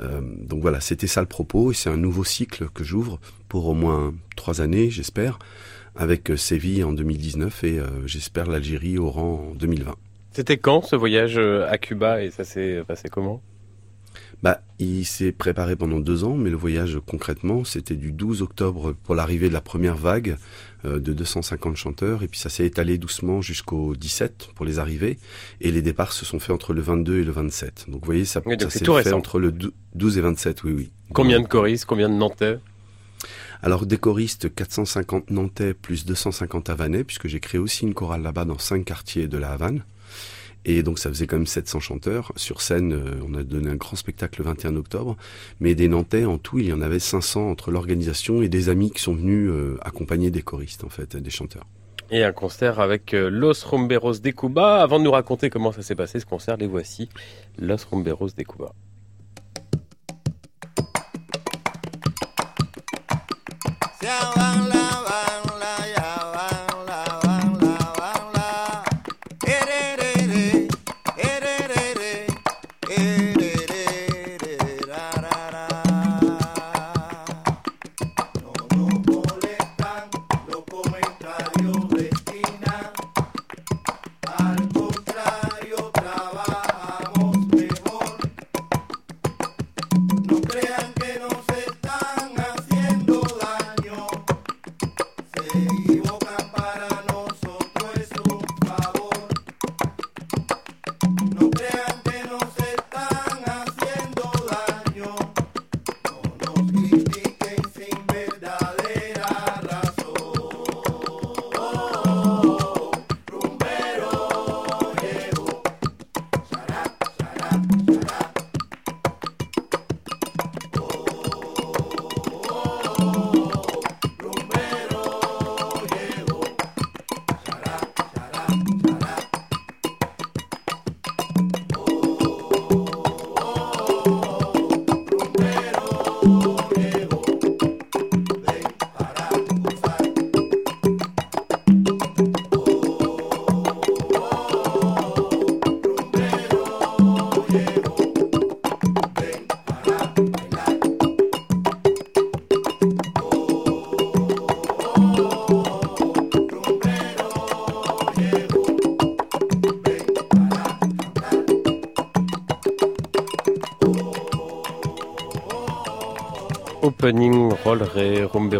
[0.00, 3.66] Euh, donc voilà, c'était ça le propos, et c'est un nouveau cycle que j'ouvre pour
[3.66, 5.38] au moins trois années, j'espère,
[5.94, 9.94] avec Séville en 2019 et j'espère l'Algérie, au rang en 2020.
[10.32, 13.40] C'était quand ce voyage à Cuba et ça s'est passé comment?
[14.42, 18.94] Bah, il s'est préparé pendant deux ans, mais le voyage concrètement, c'était du 12 octobre
[19.04, 20.36] pour l'arrivée de la première vague
[20.86, 25.18] de 250 chanteurs, et puis ça s'est étalé doucement jusqu'au 17 pour les arrivées,
[25.60, 27.86] et les départs se sont faits entre le 22 et le 27.
[27.88, 29.52] Donc vous voyez, ça, ça s'est fait entre le
[29.94, 30.90] 12 et 27, oui, oui.
[31.12, 32.58] Combien de choristes, combien de Nantais?
[33.62, 38.44] Alors des choristes, 450 Nantais plus 250 Havanais, puisque j'ai créé aussi une chorale là-bas
[38.44, 39.82] dans cinq quartiers de la Havane.
[40.68, 42.32] Et donc ça faisait quand même 700 chanteurs.
[42.34, 45.16] Sur scène, euh, on a donné un grand spectacle le 21 octobre.
[45.60, 48.90] Mais des Nantais, en tout, il y en avait 500 entre l'organisation et des amis
[48.90, 51.64] qui sont venus euh, accompagner des choristes, en fait, des chanteurs.
[52.10, 54.82] Et un concert avec euh, Los Romberos de Cuba.
[54.82, 57.08] Avant de nous raconter comment ça s'est passé ce concert, les voici,
[57.58, 58.72] Los Romberos de Cuba.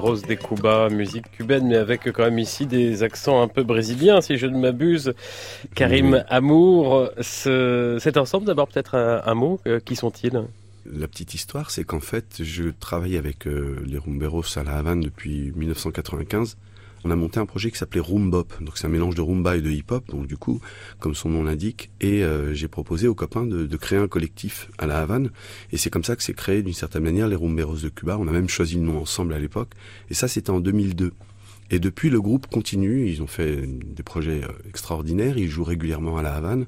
[0.07, 4.21] Romberos de Cuba, musique cubaine, mais avec quand même ici des accents un peu brésiliens,
[4.21, 5.15] si je ne m'abuse.
[5.75, 10.45] Karim Amour, cet ensemble, d'abord peut-être un, mot, euh, qui sont-ils?
[10.85, 15.01] La petite histoire, c'est qu'en fait, je travaille avec euh, les Rumberos à la Havane
[15.01, 16.57] depuis 1995
[17.07, 18.49] on a monté un projet qui s'appelait Roombop.
[18.61, 20.09] Donc c'est un mélange de rumba et de hip-hop.
[20.09, 20.61] Donc du coup,
[20.99, 24.87] comme son nom l'indique, et euh, j'ai proposé aux copains de, créer un collectif à
[24.87, 25.31] la Havane.
[25.71, 28.17] Et c'est comme ça que c'est créé d'une certaine manière les Rumberos de Cuba.
[28.19, 29.71] On a même choisi le nom ensemble à l'époque.
[30.11, 31.13] Et ça, c'était en 2002.
[31.71, 33.09] Et depuis, le groupe continue.
[33.09, 35.39] Ils ont fait des projets euh, extraordinaires.
[35.39, 36.67] Ils jouent régulièrement à la Havane.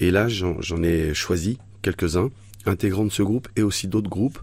[0.00, 2.28] Et là, j'en ai choisi quelques-uns,
[2.66, 4.40] intégrant de ce groupe et aussi d'autres groupes,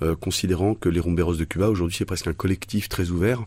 [0.00, 3.44] euh, considérant que les Rumberos de Cuba, aujourd'hui, c'est presque un collectif très ouvert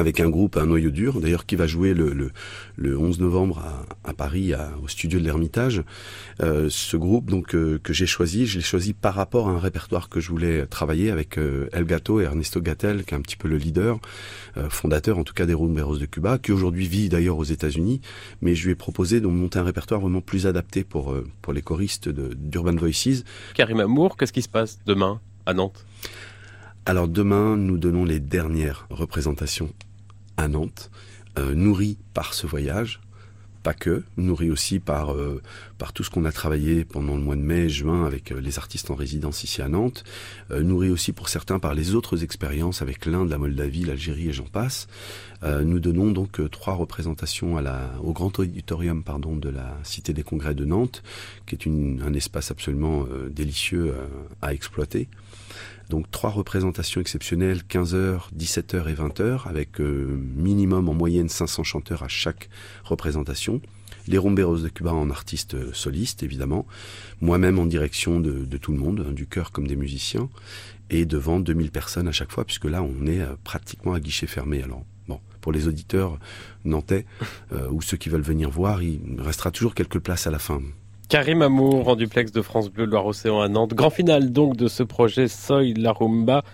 [0.00, 2.32] avec un groupe, un noyau dur, d'ailleurs qui va jouer le,
[2.76, 3.62] le, 11 novembre
[4.02, 5.82] à, Paris, au studio de l'Ermitage.
[6.42, 9.58] Euh, ce groupe donc euh, que j'ai choisi, je l'ai choisi par rapport à un
[9.58, 13.20] répertoire que je voulais travailler avec euh, El Gato et Ernesto Gattel, qui est un
[13.20, 14.00] petit peu le leader,
[14.70, 18.00] fondateur en tout cas des Rumberos de Cuba, qui aujourd'hui vit d'ailleurs aux États-Unis.
[18.40, 21.62] Mais je lui ai proposé de monter un répertoire vraiment plus adapté pour pour les
[21.62, 23.24] choristes d'Urban Voices.
[23.54, 25.84] Karim Amour, qu'est-ce qui se passe demain à Nantes?
[26.86, 29.70] Alors demain, nous donnons les dernières représentations
[30.48, 30.90] Nantes,
[31.38, 33.00] euh, nourri par ce voyage,
[33.62, 35.42] pas que, nourri aussi par euh,
[35.76, 38.58] par tout ce qu'on a travaillé pendant le mois de mai, juin avec euh, les
[38.58, 40.02] artistes en résidence ici à Nantes,
[40.50, 44.44] nourri aussi pour certains par les autres expériences avec l'Inde, la Moldavie, l'Algérie et j'en
[44.44, 44.88] passe.
[45.42, 47.62] nous donnons donc trois représentations à
[48.02, 51.02] au grand auditorium pardon de la Cité des Congrès de Nantes,
[51.46, 53.94] qui est une, un espace absolument délicieux
[54.42, 55.08] à exploiter.
[55.90, 62.04] Donc trois représentations exceptionnelles, 15h, 17h et 20h, avec euh, minimum en moyenne 500 chanteurs
[62.04, 62.48] à chaque
[62.84, 63.60] représentation.
[64.06, 66.64] Les Romberos de Cuba en artistes euh, solistes, évidemment.
[67.20, 70.30] Moi-même en direction de, tout le monde, hein, du chœur comme des musiciens.
[70.90, 74.28] Et devant 2000 personnes à chaque fois, puisque là, on est euh, pratiquement à guichet
[74.28, 74.62] fermé.
[74.62, 76.20] Alors, bon, pour les auditeurs
[76.64, 77.04] nantais
[77.70, 80.62] ou ceux qui veulent venir voir, il restera toujours quelques places à la fin.
[81.10, 83.74] Karim Amour en duplex de France Bleu Loire-Océan à Nantes.
[83.74, 86.44] Grand final donc de ce projet Soy la Rumba.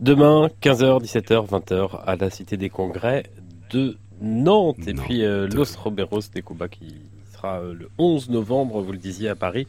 [0.00, 3.22] Demain, 15h, 17h, 20h à la Cité des Congrès
[3.70, 4.88] de Nantes.
[4.88, 6.96] Et puis euh, Los Roberos de Cuba qui
[7.32, 9.68] sera euh, le 11 novembre, vous le disiez, à Paris.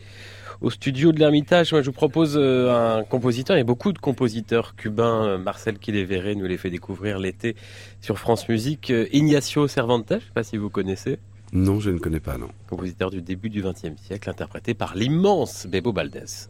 [0.59, 3.93] Au studio de l'Ermitage, moi je vous propose euh, un compositeur, il y a beaucoup
[3.93, 7.55] de compositeurs cubains, Marcel Quilevere nous les fait découvrir l'été
[7.99, 11.19] sur France Musique, Ignacio Cervantes, je ne sais pas si vous connaissez.
[11.53, 12.49] Non, je ne connais pas, non.
[12.69, 16.49] Compositeur du début du XXe siècle, interprété par l'immense Bebo Baldès.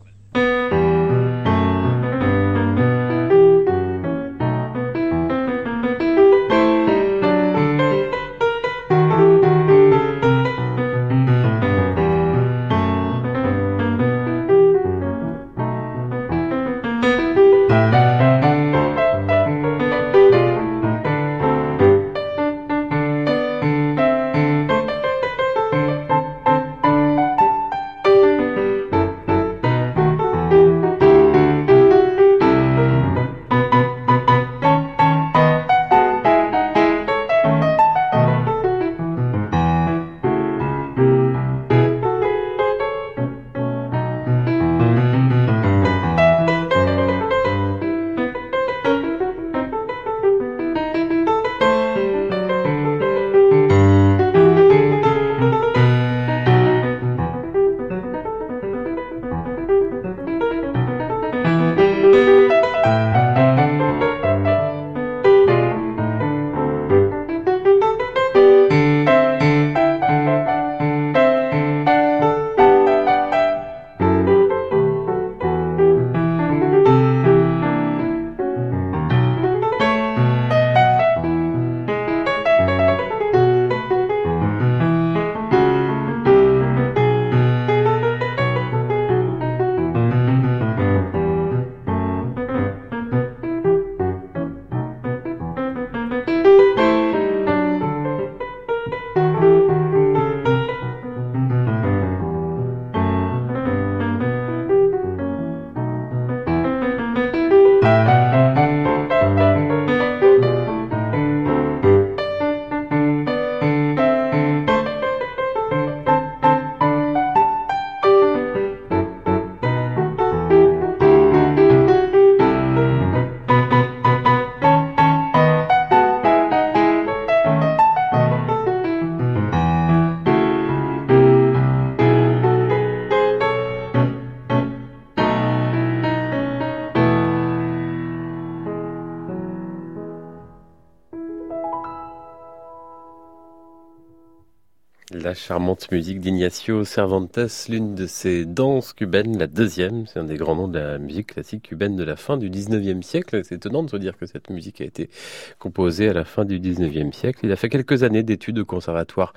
[145.42, 150.56] Charmante musique d'Ignacio Cervantes, l'une de ses danses cubaines, la deuxième, c'est un des grands
[150.56, 153.42] noms de la musique classique cubaine de la fin du 19e siècle.
[153.44, 155.10] C'est étonnant de se dire que cette musique a été
[155.58, 157.40] composée à la fin du 19e siècle.
[157.44, 159.34] Il a fait quelques années d'études au conservatoire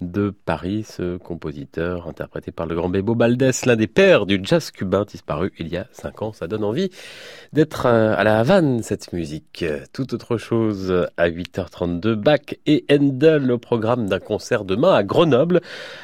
[0.00, 4.70] de Paris, ce compositeur interprété par le grand Bebo Baldès, l'un des pères du jazz
[4.70, 6.32] cubain disparu il y a cinq ans.
[6.32, 6.90] Ça donne envie
[7.52, 9.64] d'être euh, à la Havane, cette musique.
[9.92, 15.39] Tout autre chose à 8h32, Bach et Handel au programme d'un concert demain à Grenoble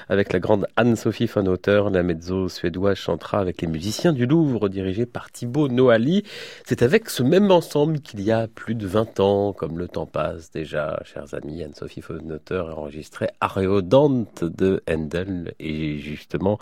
[0.08, 1.82] avec la grande Anne-Sophie von Otter.
[1.90, 6.22] La mezzo suédoise chantera avec les musiciens du Louvre dirigés par Thibaut Noali.
[6.64, 10.06] C'est avec ce même ensemble qu'il y a plus de 20 ans, comme le temps
[10.06, 16.58] passe déjà, chers amis, Anne-Sophie von Otter a enregistré Areo Dante de Handel et justement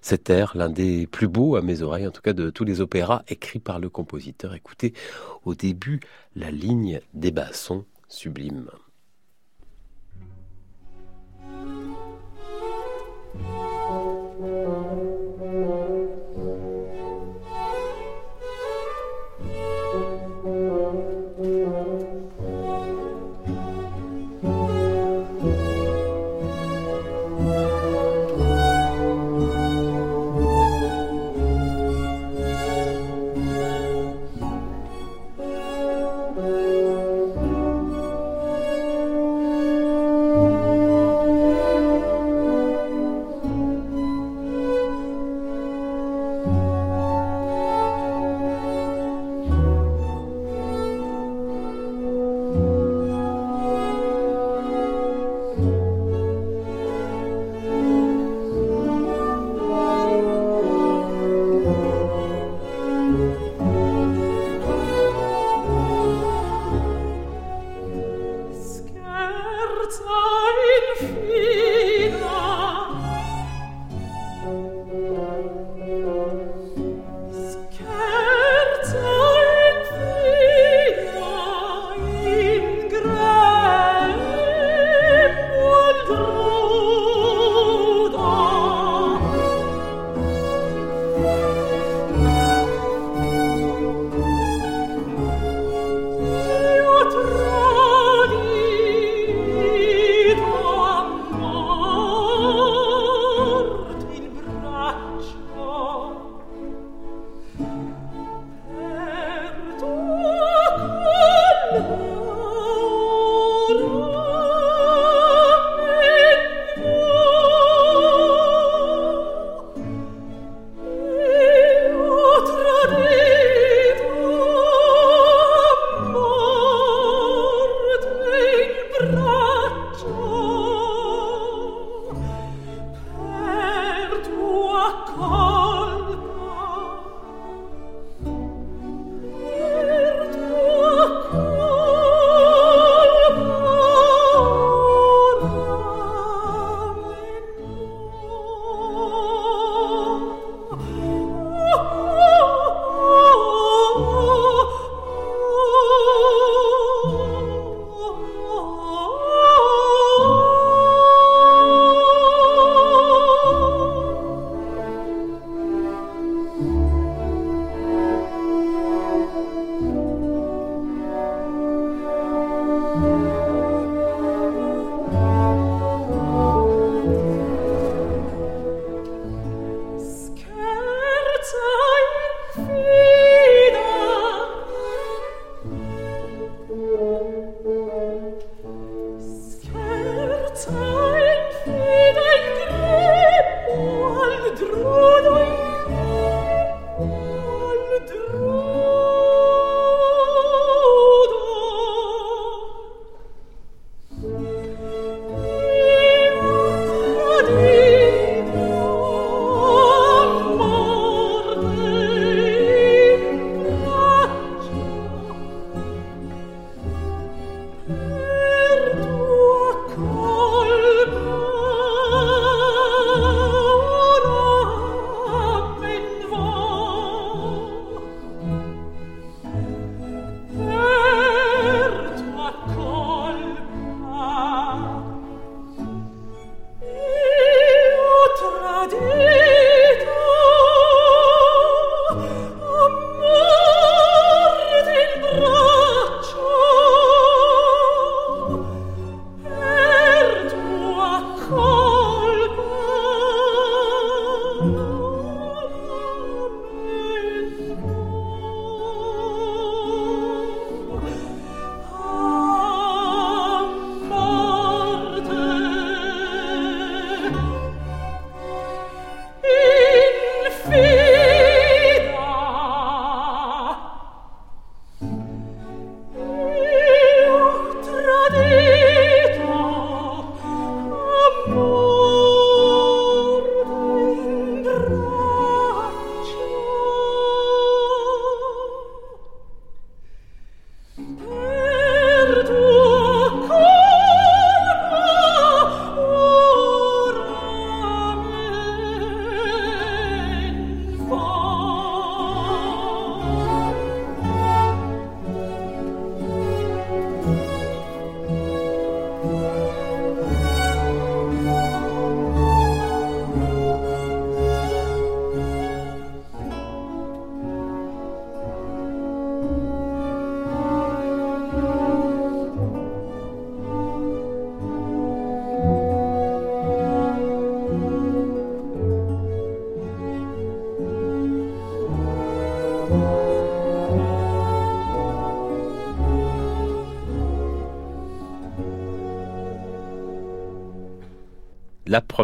[0.00, 2.80] cet air, l'un des plus beaux à mes oreilles, en tout cas de tous les
[2.80, 4.54] opéras écrits par le compositeur.
[4.54, 4.94] Écoutez
[5.44, 6.00] au début
[6.36, 8.70] la ligne des bassons sublime.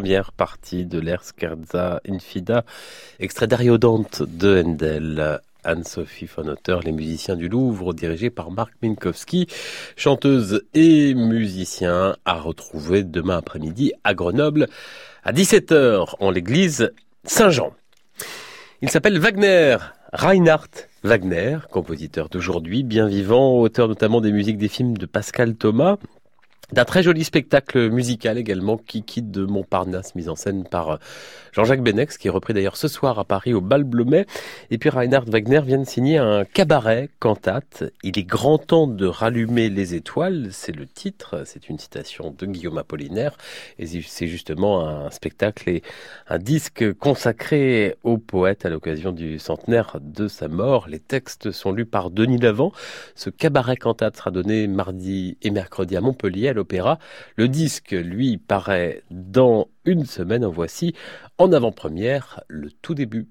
[0.00, 2.64] Première partie de l'Air Scherza Infida,
[3.18, 5.40] extrait d'Ariodante de Handel.
[5.62, 9.46] Anne-Sophie von les musiciens du Louvre, dirigés par Marc Minkowski,
[9.96, 14.68] chanteuse et musicien, à retrouver demain après-midi à Grenoble
[15.22, 16.90] à 17h en l'église
[17.24, 17.74] Saint-Jean.
[18.80, 19.76] Il s'appelle Wagner,
[20.14, 20.70] Reinhard
[21.02, 25.98] Wagner, compositeur d'aujourd'hui, bien vivant, auteur notamment des musiques des films de Pascal Thomas,
[26.72, 30.96] d'un très joli spectacle musical également quitte de Montparnasse, mise en scène par euh,
[31.52, 34.26] Jean-Jacques Benex, qui est repris d'ailleurs ce soir à Paris au Bal Blomet.
[34.70, 37.84] Et puis Reinhard Wagner vient de signer un cabaret cantate.
[38.02, 42.46] Il est grand temps de rallumer les étoiles, c'est le titre, c'est une citation de
[42.46, 43.36] Guillaume Apollinaire.
[43.78, 45.82] Et c'est justement un spectacle et
[46.28, 50.86] un disque consacré au poète à l'occasion du centenaire de sa mort.
[50.88, 52.72] Les textes sont lus par Denis Lavant.
[53.14, 56.98] Ce cabaret cantate sera donné mardi et mercredi à Montpellier l'opéra.
[57.36, 60.44] Le disque, lui, paraît dans une semaine.
[60.44, 60.94] En voici
[61.38, 63.28] en avant-première le tout début.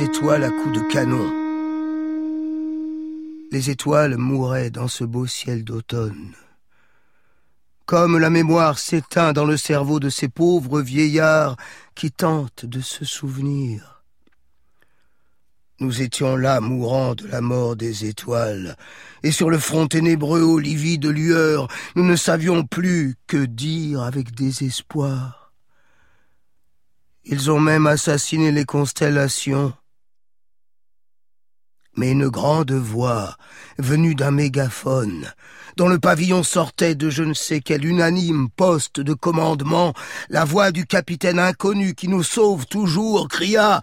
[0.00, 1.30] Les étoiles à coups de canon.
[3.52, 6.32] Les étoiles mouraient dans ce beau ciel d'automne.
[7.84, 11.56] Comme la mémoire s'éteint dans le cerveau de ces pauvres vieillards
[11.94, 14.02] qui tentent de se souvenir.
[15.80, 18.76] Nous étions là mourant de la mort des étoiles,
[19.22, 24.34] et sur le front ténébreux aux livides lueurs, nous ne savions plus que dire avec
[24.34, 25.52] désespoir.
[27.24, 29.74] Ils ont même assassiné les constellations.
[32.00, 33.36] Mais une grande voix,
[33.76, 35.34] venue d'un mégaphone,
[35.76, 39.92] dont le pavillon sortait de je ne sais quel unanime poste de commandement,
[40.30, 43.82] la voix du capitaine inconnu qui nous sauve toujours, cria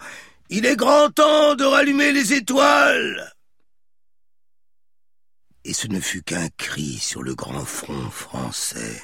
[0.49, 3.31] Il est grand temps de rallumer les étoiles.
[5.63, 8.99] Et ce ne fut qu'un cri sur le grand front français.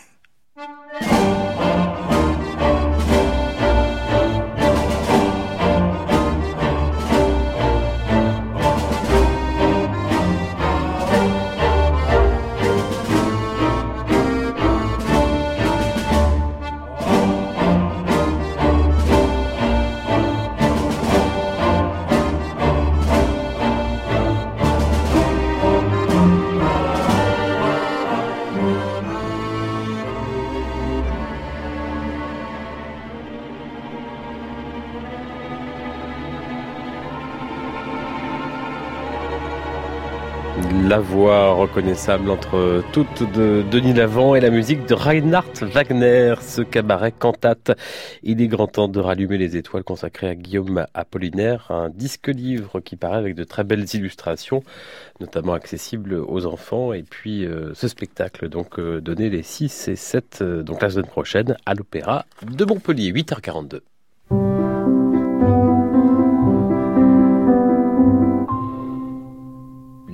[40.94, 46.62] La voix reconnaissable entre toutes de Denis Lavant et la musique de Reinhard Wagner, ce
[46.62, 47.72] cabaret cantate.
[48.22, 52.96] Il est grand temps de rallumer les étoiles consacrées à Guillaume Apollinaire, un disque-livre qui
[52.96, 54.64] paraît avec de très belles illustrations,
[55.20, 56.94] notamment accessibles aux enfants.
[56.94, 60.92] Et puis euh, ce spectacle, donc euh, donné les 6 et 7, euh, donc la
[60.92, 63.80] semaine prochaine, à l'Opéra de Montpellier, 8h42.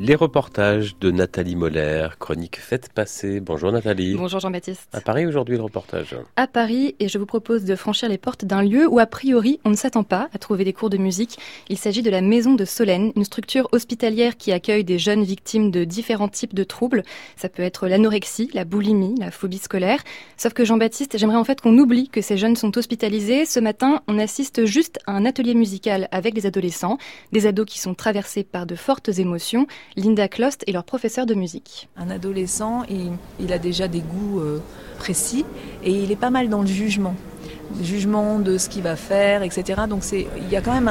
[0.10, 3.40] Les reportages de Nathalie Moller, chronique Fête passée.
[3.40, 4.16] Bonjour Nathalie.
[4.16, 4.90] Bonjour Jean-Baptiste.
[4.92, 6.16] À Paris aujourd'hui le reportage.
[6.36, 9.60] À Paris et je vous propose de franchir les portes d'un lieu où a priori
[9.66, 11.38] on ne s'attend pas à trouver des cours de musique.
[11.70, 15.70] Il s'agit de la Maison de Solène, une structure hospitalière qui accueille des jeunes victimes
[15.70, 17.04] de différents types de troubles.
[17.36, 20.02] Ça peut être l'anorexie, la boulimie, la phobie scolaire.
[20.38, 23.46] Sauf que Jean-Baptiste, j'aimerais en fait qu'on oublie que ces jeunes sont hospitalisés.
[23.46, 26.98] Ce matin, on assiste juste à un atelier musical avec des adolescents,
[27.32, 29.68] des ados qui sont traversés par de fortes émotions
[30.00, 31.90] Linda Klost est leur professeur de musique.
[31.98, 32.84] Un adolescent,
[33.40, 34.60] il, a déjà des goûts euh,
[34.98, 35.46] précis
[35.84, 37.16] et il est pas mal dans le jugement.
[37.78, 39.82] Le jugement de ce qu'il va faire, etc.
[39.90, 40.90] Donc il y a quand même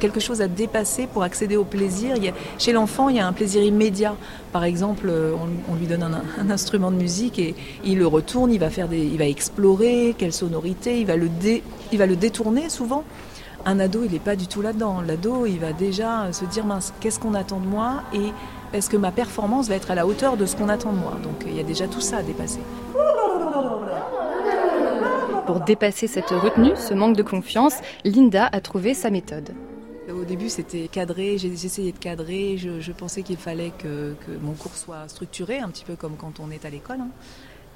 [0.00, 2.16] quelque chose à dépasser pour accéder au plaisir.
[2.58, 4.16] chez l'enfant, il y a un plaisir immédiat.
[4.50, 5.32] Par exemple, euh,
[5.68, 7.54] on, lui donne un, instrument de musique et
[7.84, 11.30] il le retourne, il va, faire il va explorer quelle sonorité, il va le,
[11.92, 13.04] il va le détourner souvent.
[13.66, 15.02] Un ado, il n'est pas du tout là-dedans.
[15.02, 18.32] L'ado, il va déjà se dire, mince, qu'est-ce qu'on attend de moi et
[18.72, 21.16] est-ce que ma performance va être à la hauteur de ce qu'on attend de moi?
[21.22, 22.60] Donc il y a déjà tout ça à dépasser.
[25.46, 27.74] Pour dépasser cette retenue, ce manque de confiance,
[28.04, 29.50] Linda a trouvé sa méthode.
[30.08, 35.08] Au début, c'était cadré, j'essayais de cadrer, je, pensais qu'il fallait que, mon cours soit
[35.08, 37.00] structuré, un petit peu comme quand on est à l'école.
[37.00, 37.08] Hein.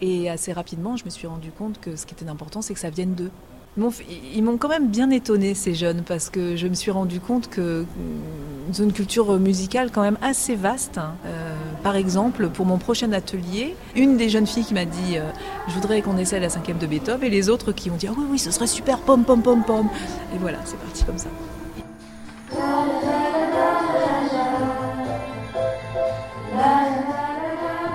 [0.00, 2.80] Et assez rapidement, je me suis rendu compte que ce qui était important, c'est que
[2.80, 3.30] ça vienne d'eux.
[3.76, 7.50] Ils m'ont quand même bien étonné ces jeunes parce que je me suis rendu compte
[7.50, 10.98] que mm, une culture musicale quand même assez vaste.
[10.98, 11.14] Hein.
[11.26, 15.28] Euh, par exemple, pour mon prochain atelier, une des jeunes filles qui m'a dit euh,
[15.68, 18.14] je voudrais qu'on essaie la cinquième de Beethoven et les autres qui ont dit ah
[18.16, 19.88] oui oui ce serait super pom pom pom pom
[20.34, 21.28] et voilà c'est parti comme ça.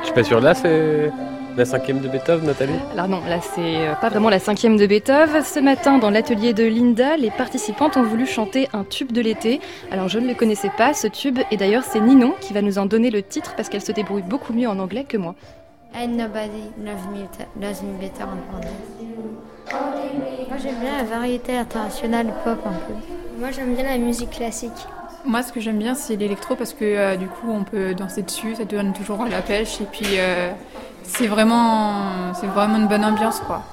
[0.02, 1.12] Je suis pas sûr là c'est
[1.60, 2.74] la cinquième de Beethoven, Nathalie?
[2.94, 5.44] Alors non, là c'est euh, pas vraiment la cinquième de Beethoven.
[5.44, 9.60] Ce matin, dans l'atelier de Linda, les participantes ont voulu chanter un tube de l'été.
[9.92, 12.78] Alors je ne le connaissais pas, ce tube, et d'ailleurs c'est Ninon qui va nous
[12.78, 15.36] en donner le titre parce qu'elle se débrouille beaucoup mieux en anglais que moi.
[15.94, 18.70] And nobody loves me, better en anglais.
[20.48, 22.94] Moi j'aime bien la variété internationale pop un peu.
[23.38, 24.88] Moi j'aime bien la musique classique.
[25.26, 28.22] Moi, ce que j'aime bien, c'est l'électro parce que euh, du coup, on peut danser
[28.22, 30.54] dessus, ça donne toujours la pêche et puis euh,
[31.10, 33.64] c'est vraiment, c'est vraiment une bonne ambiance, quoi.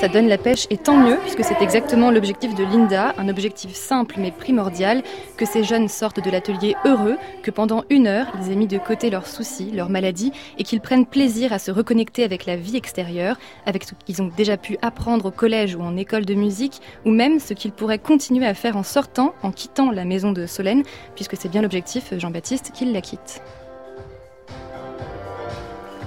[0.00, 3.74] Ça donne la pêche et tant mieux, puisque c'est exactement l'objectif de Linda, un objectif
[3.74, 5.02] simple mais primordial,
[5.38, 8.76] que ces jeunes sortent de l'atelier heureux, que pendant une heure, ils aient mis de
[8.76, 12.76] côté leurs soucis, leurs maladies, et qu'ils prennent plaisir à se reconnecter avec la vie
[12.76, 16.82] extérieure, avec ce qu'ils ont déjà pu apprendre au collège ou en école de musique,
[17.06, 20.44] ou même ce qu'ils pourraient continuer à faire en sortant, en quittant la maison de
[20.46, 20.82] Solène,
[21.14, 23.42] puisque c'est bien l'objectif, Jean-Baptiste, qu'ils la quittent.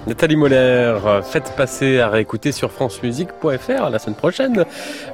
[0.06, 4.64] Nathalie Moller, faites passer à réécouter sur francemusique.fr la semaine prochaine.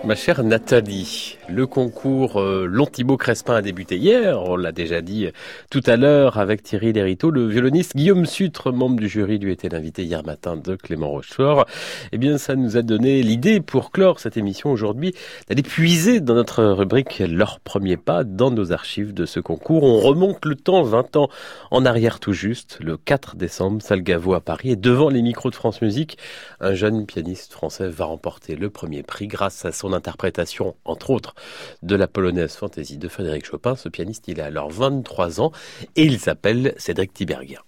[0.05, 5.00] Ma chère Nathalie, le concours euh, Long Thibaut Crespin a débuté hier, on l'a déjà
[5.00, 5.28] dit
[5.70, 7.30] tout à l'heure avec Thierry Lériteau.
[7.30, 11.66] Le violoniste Guillaume Sutre, membre du jury, lui était l'invité hier matin de Clément Rochefort.
[12.12, 15.14] Eh bien, ça nous a donné l'idée pour clore cette émission aujourd'hui
[15.48, 19.82] d'aller puiser dans notre rubrique Leur premier pas dans nos archives de ce concours.
[19.84, 21.28] On remonte le temps 20 ans
[21.70, 25.82] en arrière tout juste, le 4 décembre, Salgavo à Paris devant les micros de France
[25.82, 26.18] Musique,
[26.60, 31.34] un jeune pianiste français va remporter le premier prix grâce à son interprétation, entre autres,
[31.82, 33.77] de la polonaise Fantasy de Frédéric Chopin.
[33.77, 35.52] Ce pianiste, il a alors 23 ans
[35.97, 37.61] et il s'appelle Cédric Tiberghien.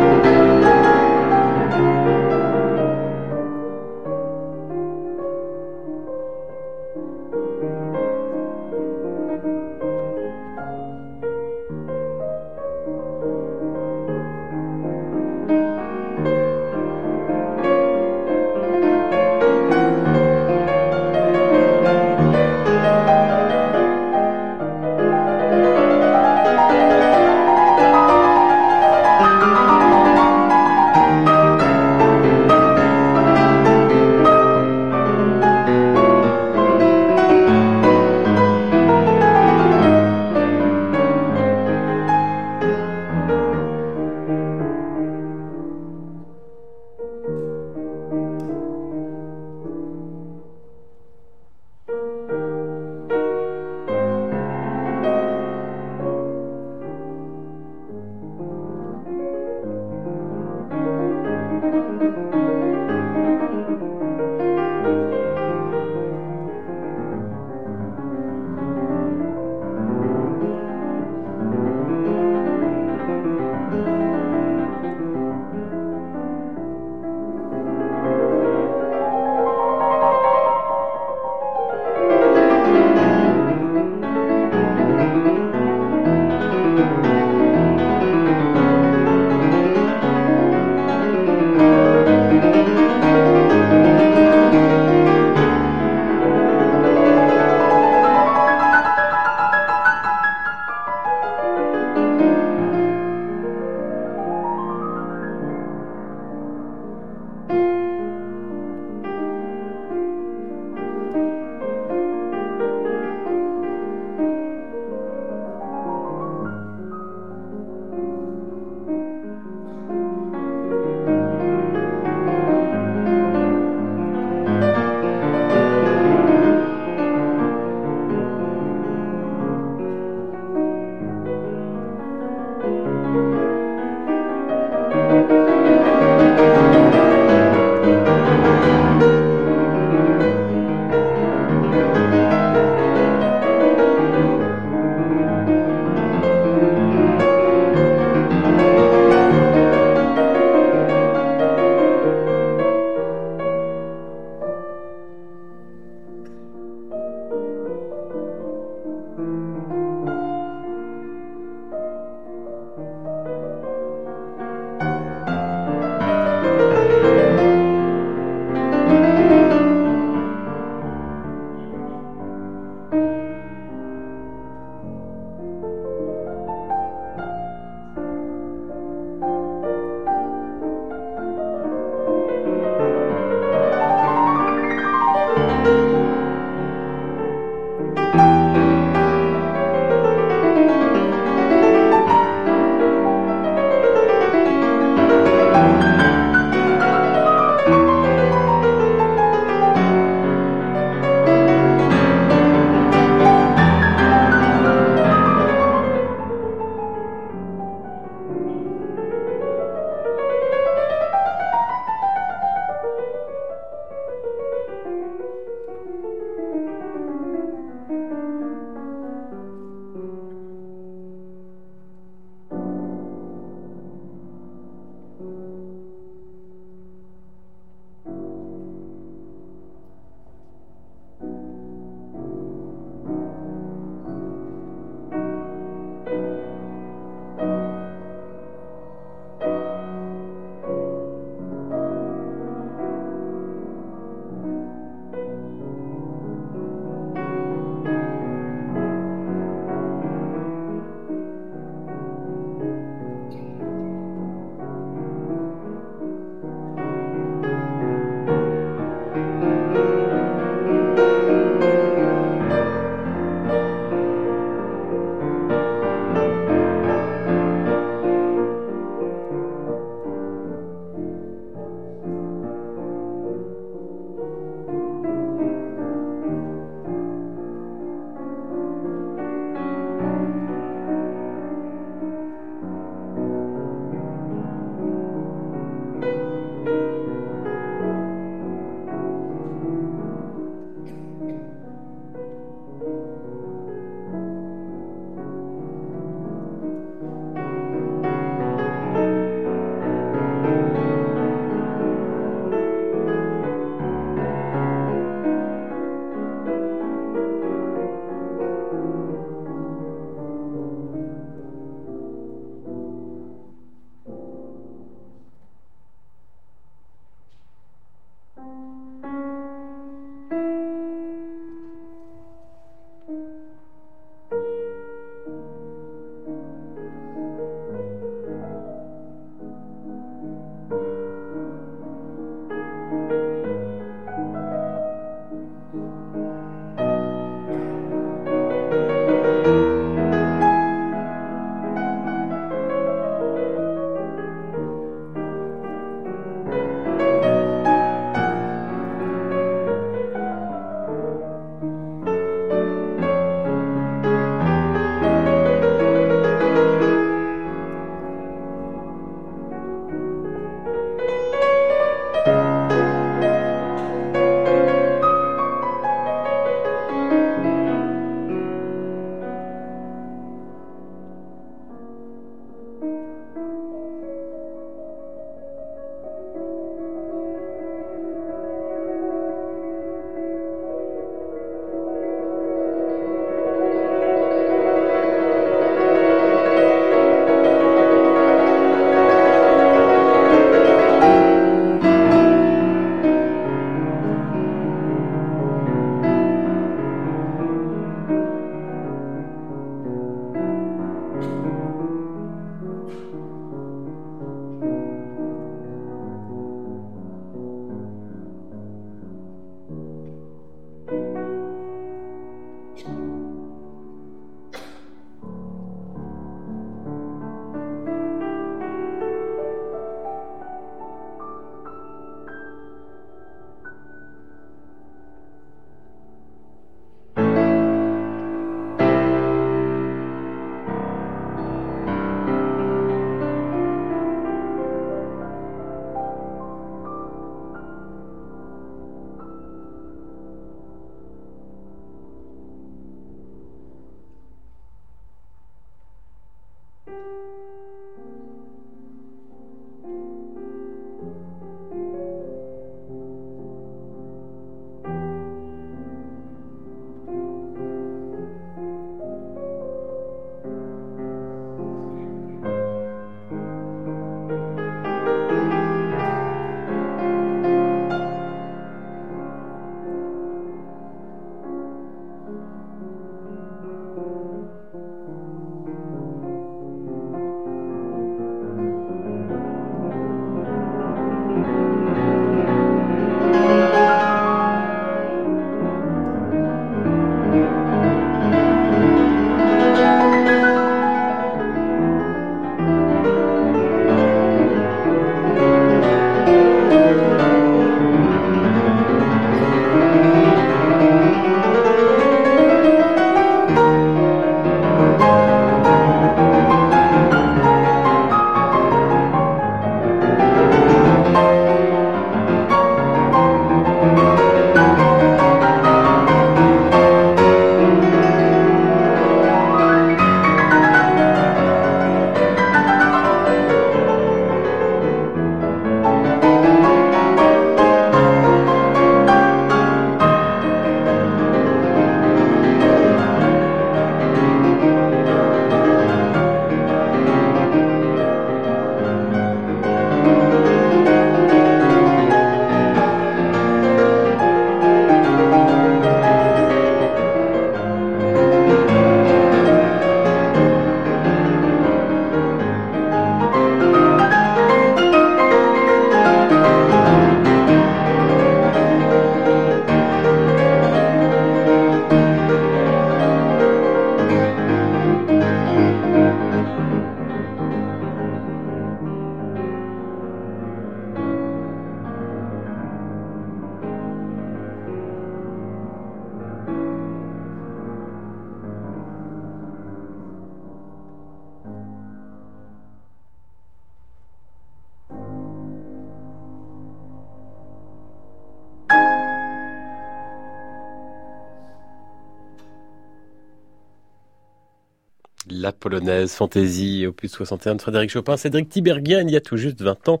[595.78, 599.88] Polonaise Fantaisie, opus 61 de Frédéric Chopin, Cédric Tiberghien, il y a tout juste 20
[599.88, 600.00] ans,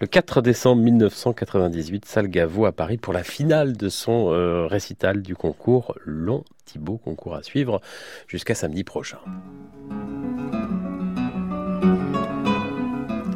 [0.00, 5.22] le 4 décembre 1998, salle Gaveau à Paris pour la finale de son euh, récital
[5.22, 7.80] du concours Long Thibault, concours à suivre
[8.28, 9.18] jusqu'à samedi prochain.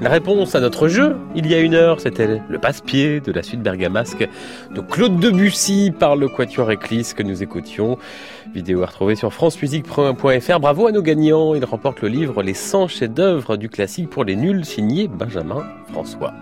[0.01, 3.43] La réponse à notre jeu, il y a une heure, c'était le passe-pied de la
[3.43, 4.27] suite bergamasque
[4.75, 7.99] de Claude Debussy par le Quatuor Éclisse que nous écoutions.
[8.55, 10.61] Vidéo à retrouver sur francemusique.fr.
[10.61, 14.37] Bravo à nos gagnants, ils remportent le livre Les 100 chefs-d'œuvre du classique pour les
[14.37, 16.35] nuls signé Benjamin François.